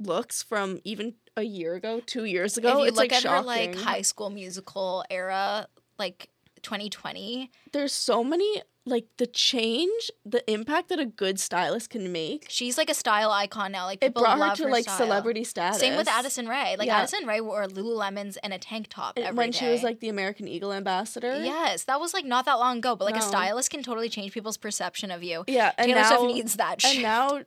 [0.00, 3.22] looks from even a year ago, two years ago, if you it's look like at
[3.22, 3.38] shocking.
[3.38, 5.68] her like High School Musical era,
[6.00, 6.30] like
[6.68, 12.46] 2020, There's so many like the change, the impact that a good stylist can make.
[12.48, 13.84] she's like a style icon now.
[13.84, 14.96] Like It brought her to like style.
[14.96, 15.78] celebrity status.
[15.80, 16.76] Same with Addison Rae.
[16.78, 16.98] Like Yeah.
[16.98, 20.48] Addison Rae wore Lululemons and a tank top And when she was like the American
[20.48, 21.42] Eagle ambassador.
[21.42, 23.20] Yes, that was like not that long ago, but like No.
[23.20, 25.44] a stylist can totally change people's perception of you.
[25.46, 26.84] Yeah, and Taylor now Swift needs that.
[26.84, 27.42] and now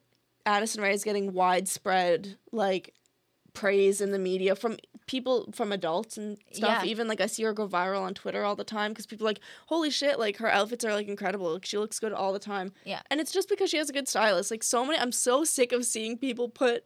[0.45, 2.93] Addison Rae is getting widespread like
[3.53, 4.77] praise in the media from
[5.07, 6.83] people from adults and stuff.
[6.83, 6.89] Yeah.
[6.89, 9.29] Even like I see her go viral on Twitter all the time because people are
[9.31, 11.53] like, holy shit, like her outfits are like incredible.
[11.53, 12.71] Like she looks good all the time.
[12.85, 13.01] Yeah.
[13.09, 14.51] and it's just because she has a good stylist.
[14.51, 16.85] Like so many, I'm so sick of seeing people put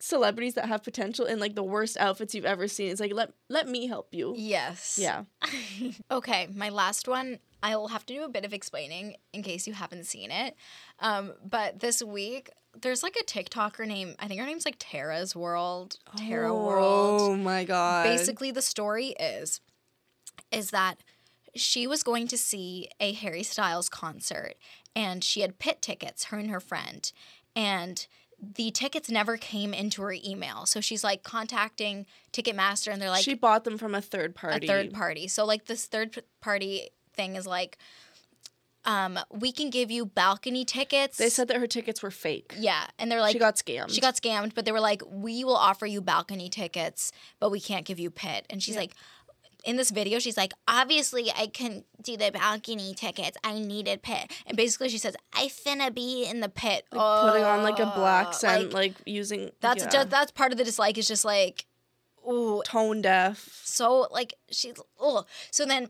[0.00, 2.90] celebrities that have potential in like the worst outfits you've ever seen.
[2.90, 4.34] It's like let let me help you.
[4.36, 4.98] yes.
[5.00, 5.24] Yeah.
[6.10, 7.38] Okay, my last one.
[7.62, 10.54] I'll have to do a bit of explaining in case you haven't seen it.
[11.00, 12.50] Um, but this week,
[12.80, 14.14] there's like a TikToker name.
[14.18, 15.98] I think her name's like Tara's World.
[16.16, 17.20] Tara oh World.
[17.20, 18.04] Oh my god.
[18.04, 19.60] Basically, the story is
[20.50, 20.96] is that
[21.54, 24.54] she was going to see a Harry Styles concert,
[24.94, 26.24] and she had pit tickets.
[26.24, 27.10] Her and her friend,
[27.54, 28.06] and
[28.56, 30.66] the tickets never came into her email.
[30.66, 34.66] So she's like contacting Ticketmaster, and they're like, she bought them from a third party.
[34.66, 35.28] a third party.
[35.28, 37.78] So like this third party thing is like,
[38.86, 41.16] um, we can give you balcony tickets.
[41.16, 42.54] They said that her tickets were fake.
[42.58, 43.90] yeah, and they're like, she got scammed.
[43.90, 47.60] she got scammed, but they were like, we will offer you balcony tickets, but we
[47.60, 48.46] can't give you pit.
[48.50, 48.82] And she's Yeah.
[48.82, 48.92] like.
[49.66, 53.38] In this video, she's like, obviously, I couldn't do the balcony tickets.
[53.42, 54.30] I needed pit.
[54.46, 56.84] And basically, she says, I finna be in the pit.
[56.92, 59.88] like, putting on like a Uh, black scent, like, like, using that's yeah.
[59.88, 60.98] just that's part of the dislike.
[60.98, 61.64] Is just like,
[62.30, 63.62] ooh, tone deaf.
[63.64, 65.88] so like she's oh so then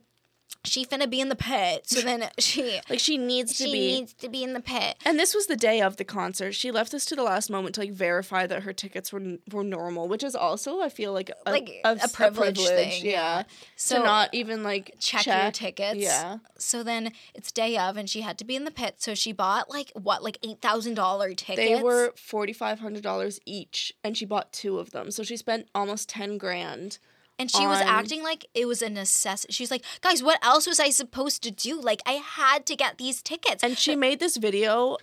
[0.63, 3.79] she finna be in the pit so then she Like she needs to she be.
[4.01, 6.53] needs to be in the pit and this was the day of the concert.
[6.55, 9.65] She left this to the last moment to like verify that her tickets were were
[9.65, 13.11] normal, which is also I feel like a, Like, a, a s- privilege thing, Yeah.
[13.11, 13.43] yeah.
[13.77, 16.39] So to not even like check, your tickets Yeah.
[16.57, 19.33] so then it's day of and she had to be in the pit so she
[19.33, 24.25] bought like what like $8000 tickets They were forty five hundred dollars each, and she
[24.25, 25.11] bought two of them.
[25.11, 26.99] So she spent almost ten grand.
[27.39, 30.79] And she was acting like it was a necessity she's like guys what else was
[30.79, 34.37] i supposed to do like i had to get these tickets And she made this
[34.37, 34.97] video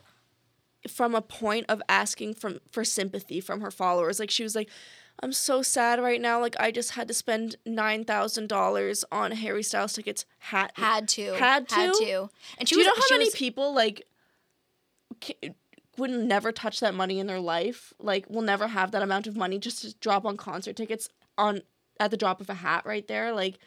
[0.89, 4.19] from a point of asking from for sympathy from her followers.
[4.19, 4.67] Like she was like,
[5.21, 6.41] "I'm so sad right now.
[6.41, 10.25] Like I just had to spend nine thousand dollars on Harry Styles tickets.
[10.39, 12.05] Had had to Had had to?
[12.05, 14.07] to and she Do you know how many was- people like
[15.23, 15.51] ca-
[15.97, 17.93] would never touch that money in their life?
[17.99, 21.61] Like will never have that amount of money just to drop on concert tickets on
[22.01, 23.31] at the drop of a hat right there.
[23.33, 23.57] Like,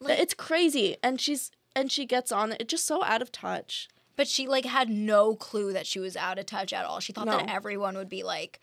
[0.00, 0.96] Like- it's crazy.
[1.02, 3.88] And she's and she gets on it It's just so out of touch.
[4.16, 7.00] But she like had no clue that she was out of touch at all.
[7.00, 8.60] She thought that everyone would be like,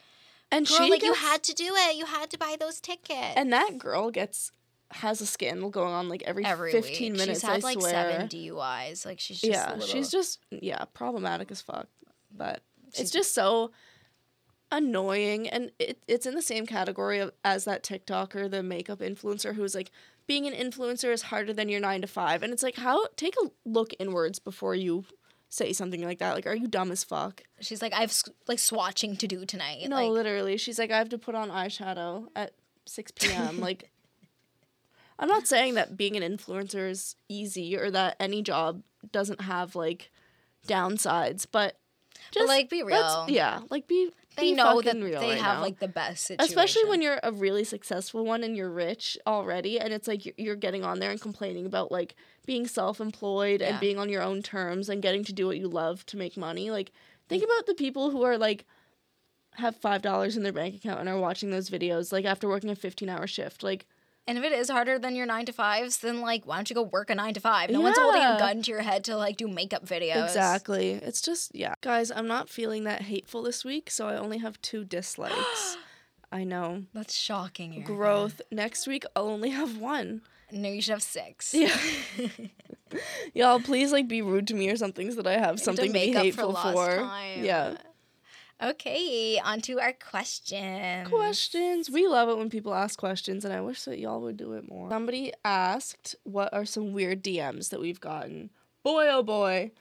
[0.51, 1.95] And "Girl, she like you had to do it.
[1.95, 4.51] You had to buy those tickets." And that girl gets
[4.91, 7.19] has a scandal going on like every, every 15 week.
[7.19, 7.39] minutes.
[7.41, 7.91] she's had I like swear.
[7.91, 9.05] seven DUIs.
[9.05, 11.87] Like she's just yeah, a little, she's just yeah problematic as fuck.
[12.35, 12.61] But
[12.91, 13.71] She's- it's just so
[14.71, 19.55] annoying, and it, it's in the same category of, as that TikToker, the makeup influencer,
[19.55, 19.91] who's like
[20.27, 23.35] being an influencer is harder than your nine to five, and it's like how take
[23.43, 25.05] a look inwards before you
[25.49, 26.33] say something like that.
[26.33, 27.41] Like, are you dumb as fuck?
[27.59, 28.13] She's like, I have
[28.47, 29.87] like swatching to do tonight.
[29.89, 30.57] No, like, literally.
[30.57, 32.53] She's like, I have to put on eyeshadow at
[32.85, 33.59] 6 p.m.
[33.61, 33.89] like,
[35.17, 39.75] I'm not saying that being an influencer is easy or that any job doesn't have
[39.75, 40.11] like
[40.67, 41.77] downsides, but
[42.31, 43.25] just like, be real.
[43.27, 44.11] Yeah, like be.
[44.35, 45.61] They know that real they right have now.
[45.61, 46.49] like the best situation.
[46.49, 50.35] Especially when you're a really successful one and you're rich already, and it's like you're-
[50.43, 52.15] you're getting on there and complaining about like
[52.45, 55.67] being self employed and being on your own terms and getting to do what you
[55.67, 56.71] love to make money.
[56.71, 56.91] Like,
[57.27, 58.65] think about the people who are like,
[59.53, 62.75] have $5 in their bank account and are watching those videos like after working a
[62.75, 63.61] 15 hour shift.
[63.63, 63.85] Like,
[64.29, 66.75] And if it is harder than your nine to fives, then like, why don't you
[66.75, 67.71] go work a nine to five?
[67.71, 70.25] No one's holding a gun to your head to like do makeup videos.
[70.25, 70.91] exactly.
[70.91, 71.73] It's just, yeah.
[71.81, 75.77] Guys, I'm not feeling that hateful this week, so I only have two dislikes.
[76.31, 76.83] I know.
[76.93, 77.73] That's shocking.
[77.73, 77.91] Erica.
[77.91, 78.41] Growth.
[78.51, 80.21] Next week, I'll only have one.
[80.51, 81.51] No, you should have six.
[81.55, 81.75] Yeah.
[83.33, 85.93] Y'all, please like be rude to me or something so that I have something to,
[85.93, 86.97] be up for hateful lost for.
[86.97, 87.43] time.
[87.43, 87.77] Yeah.
[88.61, 91.07] Okay, on to our questions.
[91.07, 91.89] Questions.
[91.89, 94.67] We love it when people ask questions, and I wish that y'all would do it
[94.69, 94.89] more.
[94.89, 98.49] Somebody asked, "What are some weird DMs that we've gotten?"
[98.83, 99.71] Boy, oh boy.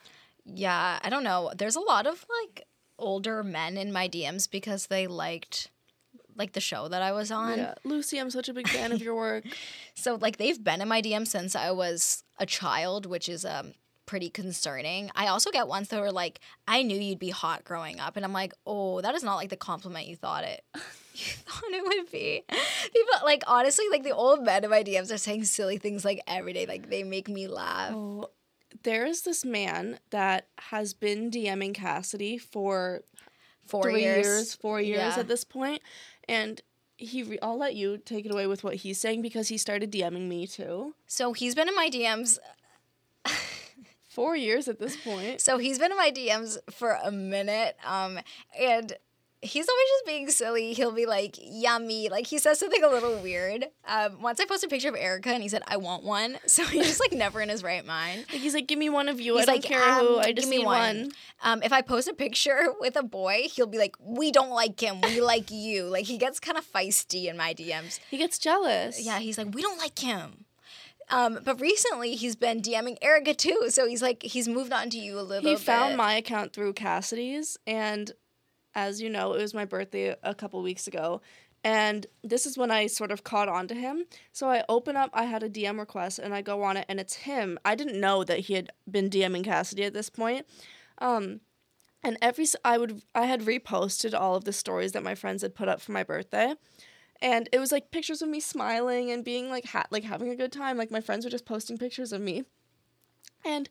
[0.45, 1.53] Yeah, I don't know.
[1.57, 2.67] There's a lot of like
[2.99, 5.71] older men in my DMs because they liked
[6.37, 7.59] like the show that I was on.
[7.59, 9.45] Yeah, Lucy, I'm such a big fan of your work.
[9.95, 13.73] So like they've been in my DM since I was a child, which is um
[14.09, 15.11] pretty concerning.
[15.15, 18.17] I also get ones that are like, I knew you'd be hot growing up.
[18.17, 20.81] And I'm like, oh, that is not like the compliment you thought it you
[21.45, 22.43] thought it would be.
[22.49, 26.21] People like honestly, like the old men in my DMs are saying silly things like
[26.27, 26.67] every day.
[26.67, 27.93] Like they make me laugh.
[27.95, 28.31] Oh,
[28.83, 33.03] there is this man that has been DMing Cassidy for
[33.67, 34.25] Four three years.
[34.27, 35.21] years, four years Yeah.
[35.21, 35.83] at this point,
[36.29, 36.61] and
[36.97, 37.23] he.
[37.23, 40.27] Re- I'll let you take it away with what he's saying because he started DMing
[40.29, 40.95] me too.
[41.07, 42.39] So he's been in my DMs
[44.19, 45.41] Four years at this point.
[45.41, 48.19] So he's been in my DMs for a minute, um,
[48.59, 48.93] and
[49.43, 50.73] he's always just being silly.
[50.73, 53.67] He'll be like, "Yummy!" Like he says something a little weird.
[53.87, 56.65] Um, once I posted a picture of Erica, and he said, "I want one." So
[56.65, 58.25] he's just like never in his right mind.
[58.33, 59.37] Like he's like, give me one of you.
[59.37, 60.15] He's I don't like, care who.
[60.17, 60.99] um, I just give me one.
[60.99, 61.11] one.
[61.45, 64.81] Um, if I post a picture with a boy, he'll be like, "We don't like
[64.81, 65.01] him.
[65.03, 68.01] We like you." Like he gets kind of feisty in my DMs.
[68.11, 69.01] He gets jealous.
[69.01, 70.47] Yeah, he's like, we don't like him.
[71.11, 74.99] Um, but recently he's been DMing Erica too, so he's like, he's moved on to
[74.99, 75.49] you a little bit.
[75.49, 75.61] He bit.
[75.61, 78.13] found my account through Cassidy's, and
[78.75, 81.21] as you know, it was my birthday a couple weeks ago.
[81.65, 84.05] And this is when I sort of caught on to him.
[84.33, 87.01] So I open up, I had a DM request, and I go on it, and
[87.01, 87.59] it's him.
[87.65, 90.47] I didn't know that he had been DMing Cassidy at this point.
[90.99, 91.41] Um,
[92.03, 95.55] and every I would I had reposted all of the stories that my friends had
[95.55, 96.55] put up for my birthday,
[97.21, 100.37] and it was like pictures of me smiling and being like ha- like having a
[100.37, 100.77] good time.
[100.77, 102.45] Like my friends were just posting pictures of me,
[103.45, 103.69] and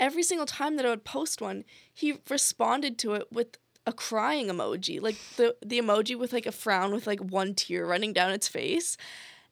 [0.00, 4.48] every single time that I would post one, he responded to it with a crying
[4.48, 8.32] emoji, like the the emoji with like a frown with like one tear running down
[8.32, 8.96] its face.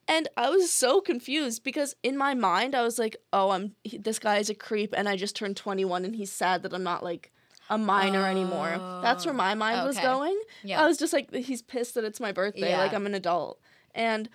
[0.09, 4.19] And I was so confused because in my mind I was like, "Oh, I'm this
[4.19, 7.03] guy is a creep and I just turned 21 and he's sad that I'm not
[7.03, 7.31] like
[7.69, 10.39] a minor anymore." That's where my mind was going.
[10.63, 10.81] Yeah.
[10.81, 12.79] I was just like he's pissed that it's my birthday, Yeah.
[12.79, 13.59] like I'm an adult.
[13.95, 14.29] And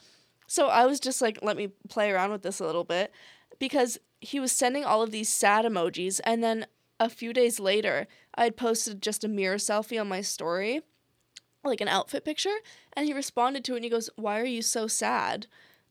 [0.47, 3.13] so I was just like, let me play around with this a little bit
[3.59, 6.67] because he was sending all of these sad emojis and then
[7.01, 10.83] a few days later I had posted just a mirror selfie on my story,
[11.65, 12.57] like an outfit picture,
[12.93, 15.47] and he responded to it and he goes, "Why are you so sad?"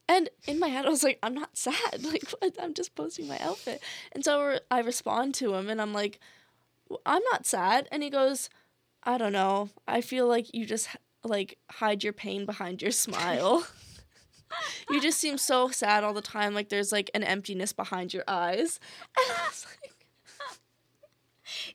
[0.07, 2.03] And in my head I was like, "I'm not sad.
[2.03, 2.55] Like what?
[2.61, 3.81] I'm just posting my outfit."
[4.11, 6.21] And so I respond to him and I'm like, "W-
[7.05, 8.49] "I'm not sad." And he goes,
[9.03, 9.69] "I don't know.
[9.87, 10.89] I feel like you just
[11.23, 13.65] like hide your pain behind your smile."
[14.89, 18.23] you just seem so sad all the time like there's like an emptiness behind your
[18.27, 18.79] eyes
[19.17, 19.93] and i was like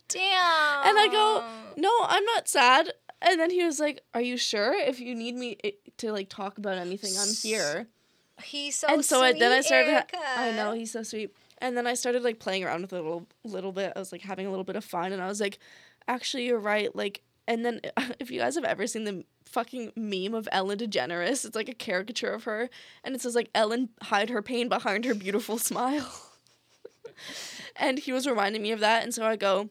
[0.08, 0.88] Damn.
[0.88, 1.44] and i go
[1.76, 2.92] no i'm not sad
[3.22, 6.28] and then he was like are you sure if you need me eh, to like
[6.28, 7.88] talk about anything i'm here
[8.42, 10.18] He's so and so I, then i started Erica.
[10.36, 13.02] i know he's so sweet and then i started like playing around with it a
[13.02, 15.40] little, little bit i was like having a little bit of fun and i was
[15.40, 15.58] like
[16.08, 17.80] actually you're right like and then
[18.20, 21.74] if you guys have ever seen the fucking meme of ellen degeneres it's like a
[21.74, 22.68] caricature of her
[23.04, 26.12] and it says like ellen hide her pain behind her beautiful smile
[27.76, 29.68] and he was reminding me of that and so i go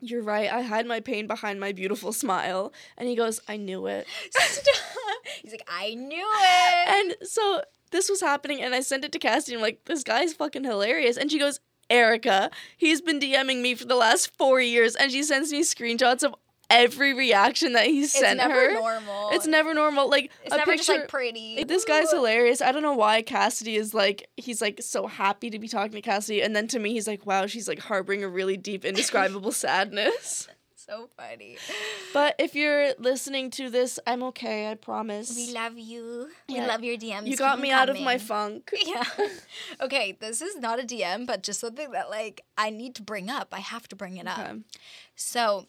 [0.00, 3.86] you're right i hide my pain behind my beautiful smile and he goes i knew
[3.86, 4.74] it Stop.
[5.42, 6.88] He's like, I knew it.
[6.88, 7.60] and so
[7.90, 9.54] this was happening, and I sent it to Cassie.
[9.54, 11.16] I'm like, this guy's fucking hilarious.
[11.16, 15.22] And she goes, Erica, he's been DMing me for the last four years, and she
[15.22, 16.34] sends me screenshots of
[16.68, 18.48] every reaction that he sent her.
[18.48, 18.80] It's never her.
[18.80, 19.30] normal.
[19.30, 20.10] It's never normal.
[20.10, 20.84] Like It's a never picture.
[20.84, 21.62] just like pretty.
[21.62, 22.60] this guy's hilarious.
[22.60, 26.00] I don't know why Cassidy is like he's like so happy to be talking to
[26.02, 29.52] Cassidy, and then to me he's like, wow, she's like harboring a really deep, indescribable
[29.66, 30.48] sadness.
[30.88, 31.56] So funny.
[32.12, 34.70] But if you're listening to this, I'm okay.
[34.70, 35.34] I promise.
[35.34, 36.28] We love you.
[36.48, 37.26] We love your DMs.
[37.26, 38.72] you got me 'em out of my funk.
[38.86, 39.04] Yeah.
[39.80, 43.28] okay, this is not a DM, but just something that like I need to bring
[43.30, 43.48] up.
[43.52, 44.38] I have to bring it up.
[44.38, 44.58] Okay.
[45.16, 45.66] So,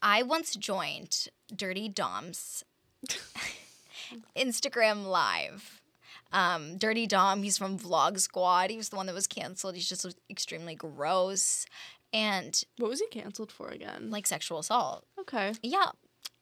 [0.00, 2.64] I once joined Dirty Dom's
[4.36, 5.80] Instagram live.
[6.32, 8.70] Um, Dirty Dom, he's from Vlog Squad.
[8.70, 9.74] He was the one that was canceled.
[9.74, 11.66] He's just extremely gross
[12.12, 14.10] and What was he canceled for again?
[14.10, 15.04] like sexual assault.
[15.20, 15.52] okay.
[15.62, 15.90] Yeah.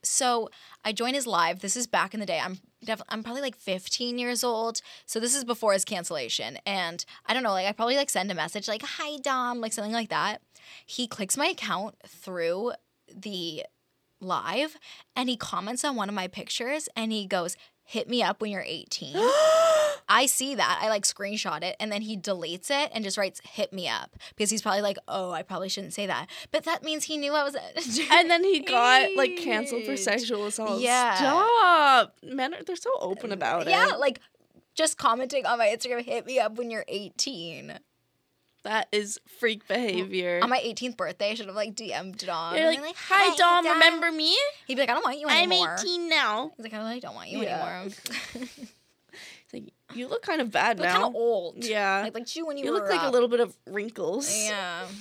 [0.03, 0.49] So
[0.83, 1.61] I joined his live.
[1.61, 2.41] This is back in the day.
[2.43, 4.81] I'm def- I'm probably like 15 years old.
[5.05, 6.57] So this is before his cancellation.
[6.65, 9.75] And I don't know, like I probably like send a message like, "Hi Dom," like
[9.75, 10.41] something like that.
[10.87, 12.73] He clicks my account through
[13.15, 13.65] the
[14.23, 14.77] live
[15.15, 18.51] and he comments on one of my pictures and he goes, "Hit me up when
[18.53, 19.13] you're 18."
[20.13, 20.81] I see that.
[20.83, 24.17] I like screenshot it and then he deletes it and just writes hit me up
[24.31, 27.33] because he's probably like, "Oh, I probably shouldn't say that." But that means he knew
[27.33, 27.55] I was
[28.11, 30.81] And then he got like canceled for sexual assault.
[30.81, 31.15] Yeah.
[31.15, 32.17] Stop.
[32.25, 33.89] Men are they're so open about Yeah, it.
[33.91, 33.97] Yeah.
[33.97, 34.21] Like
[34.75, 37.79] just commenting on my Instagram, hit me up when you're 18.
[38.63, 40.41] That is freak behavior.
[40.43, 42.57] On my 18th birthday, I should have like DM'd Dom.
[42.57, 44.37] You're like, been hi Dom, remember me?
[44.67, 45.69] He'd be like, I don't want you anymore.
[45.71, 46.51] I'm 18 now.
[46.57, 47.85] He's like, I really don't want you Yeah.
[47.85, 47.97] anymore.
[49.95, 51.09] You look kind of bad You're kind now.
[51.09, 51.65] of old.
[51.65, 52.03] Yeah.
[52.05, 54.33] Like, like you when you, you look like a little bit of wrinkles.
[54.35, 54.87] Yeah.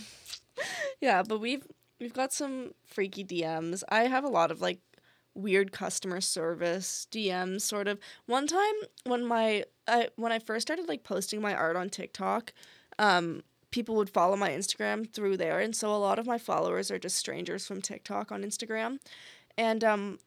[0.99, 1.65] Yeah, but we've
[2.01, 3.81] we've got some freaky DMs.
[3.87, 4.79] I have a lot of like
[5.33, 7.97] weird customer service DMs sort of.
[8.25, 8.73] One time
[9.05, 12.51] when my I when I first started like posting my art on TikTok,
[12.97, 16.89] um people would follow my Instagram through there and so a lot of my followers
[16.91, 18.97] are just strangers from TikTok on Instagram.
[19.57, 20.19] And um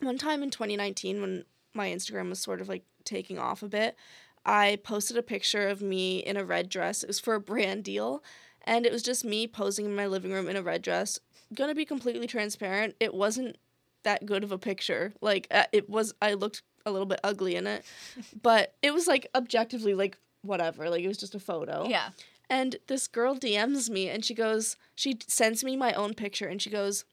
[0.00, 1.44] one time in 2019 when
[1.74, 3.96] my Instagram was sort of like taking off a bit,
[4.44, 7.02] I posted a picture of me in a red dress.
[7.02, 8.22] It was for a brand deal
[8.66, 11.20] and it was just me posing in my living room in a red dress.
[11.54, 13.56] Gonna be completely transparent, it wasn't
[14.02, 15.12] that good of a picture.
[15.20, 17.84] Like uh, it was, I looked a little bit ugly in it,
[18.42, 20.90] but it was like objectively like whatever.
[20.90, 21.86] Like it was just a photo.
[21.88, 22.10] Yeah.
[22.48, 26.60] And this girl DMs me and she goes, she sends me my own picture and
[26.60, 27.04] she goes,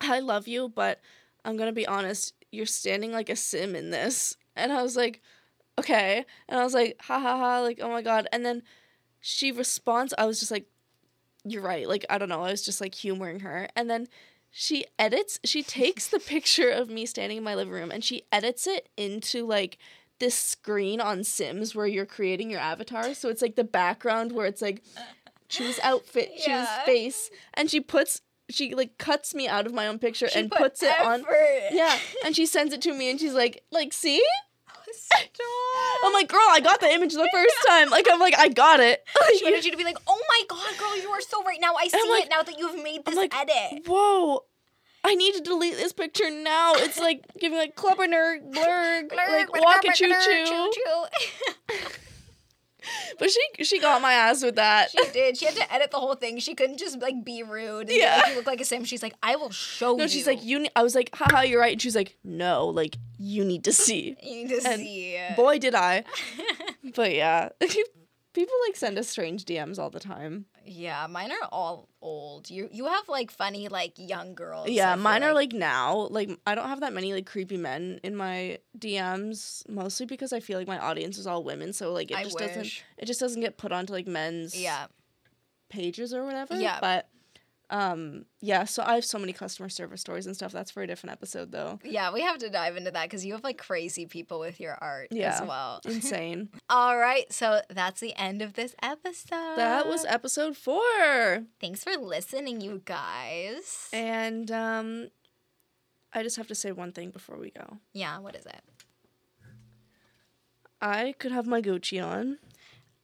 [0.00, 1.00] I love you, but
[1.44, 4.36] I'm gonna be honest, you're standing like a sim in this.
[4.58, 5.22] And I was like,
[5.78, 6.24] okay.
[6.48, 8.28] And I was like, ha ha ha, like, oh my god.
[8.32, 8.62] And then
[9.20, 10.66] she responds, I was just like,
[11.44, 11.88] you're right.
[11.88, 12.42] Like, I don't know.
[12.42, 13.68] I was just like humoring her.
[13.76, 14.08] And then
[14.50, 18.22] she edits, she takes the picture of me standing in my living room and she
[18.32, 19.78] edits it into like
[20.18, 23.14] this screen on Sims where you're creating your avatar.
[23.14, 24.82] So it's like the background where it's like
[25.48, 26.84] choose outfit, choose Yeah.
[26.84, 27.30] face.
[27.54, 30.58] And she puts, she like cuts me out of my own picture She and put
[30.58, 31.24] puts it on.
[31.72, 31.96] Yeah.
[32.24, 34.22] And she sends it to me and she's like, like, see?
[34.92, 36.04] Stop.
[36.04, 37.90] I'm like, girl, I got the image the first time.
[37.90, 39.04] Like, I'm like, I got it.
[39.38, 41.74] She wanted you to be like, oh my god, girl, you are so right now.
[41.78, 43.84] I see like- it now that you've made this like, edit.
[43.86, 44.44] whoa.
[45.04, 46.72] I need to delete this picture now.
[46.74, 50.70] It's like giving like clubber nerd blurg, like walk a choo choo.
[53.18, 54.90] But she she got my ass with that.
[54.90, 55.36] She did.
[55.36, 56.38] She had to edit the whole thing.
[56.38, 57.88] She couldn't just like be rude.
[57.88, 58.18] And yeah.
[58.18, 58.84] Like, you look like a sim.
[58.84, 59.98] She's like, I will show you.
[59.98, 60.60] No, she's like, you.
[60.60, 60.70] Ne-.
[60.76, 61.72] I was like, haha, you're right.
[61.72, 64.16] And she's like, no, like you need to see.
[64.22, 65.18] You need to and see.
[65.36, 66.04] Boy, did I.
[66.94, 67.50] But yeah,
[68.32, 70.46] people like send us strange DMs all the time.
[70.68, 72.50] Yeah, mine are all old.
[72.50, 74.68] You you have like funny like young girls.
[74.68, 76.08] Yeah, mine are like now.
[76.10, 80.40] Like I don't have that many like creepy men in my DMs, mostly because I
[80.40, 81.72] feel like my audience is all women.
[81.72, 84.86] So like it I just doesn't it just doesn't get put onto like men's Yeah.
[85.68, 86.54] pages or whatever.
[86.56, 86.78] Yeah.
[86.80, 87.08] But
[87.70, 90.52] um yeah, so I have so many customer service stories and stuff.
[90.52, 91.78] That's for a different episode though.
[91.84, 94.74] Yeah, we have to dive into that because you have like crazy people with your
[94.80, 95.44] art as Yeah.
[95.44, 95.80] well.
[95.84, 96.48] Insane.
[96.70, 99.56] All right, so that's the end of this episode.
[99.56, 101.44] that was episode four.
[101.60, 103.88] Thanks for listening, you guys.
[103.92, 105.08] And um
[106.14, 107.76] I just have to say one thing before we go.
[107.92, 108.62] yeah, what is it?
[110.80, 112.38] I could have my Gucci on,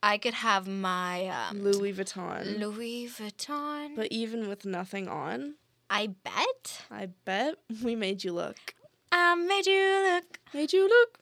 [0.05, 2.59] I could have my um, Louis Vuitton.
[2.59, 3.97] Louis Vuitton.
[3.97, 5.55] but even with nothing on,
[5.89, 8.75] I bet I bet we made you look.
[9.11, 10.39] I made you look.
[10.53, 11.19] Made you look.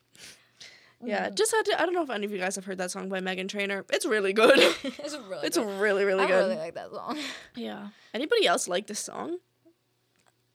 [1.04, 1.80] Yeah, just had to.
[1.80, 3.84] I don't know if any of you guys have heard that song by Meghan Trainor.
[3.92, 4.58] It's really good.
[4.82, 5.80] it's really it's good.
[5.80, 6.34] really, really I good.
[6.34, 7.18] I really like that song.
[7.54, 7.88] yeah.
[8.12, 9.38] Anybody else like this song?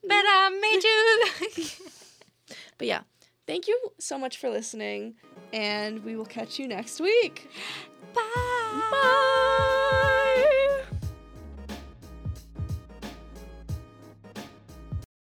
[0.03, 2.57] But I made you look.
[2.77, 3.01] But yeah,
[3.45, 5.15] thank you so much for listening,
[5.53, 7.49] and we will catch you next week.
[8.13, 8.21] 爸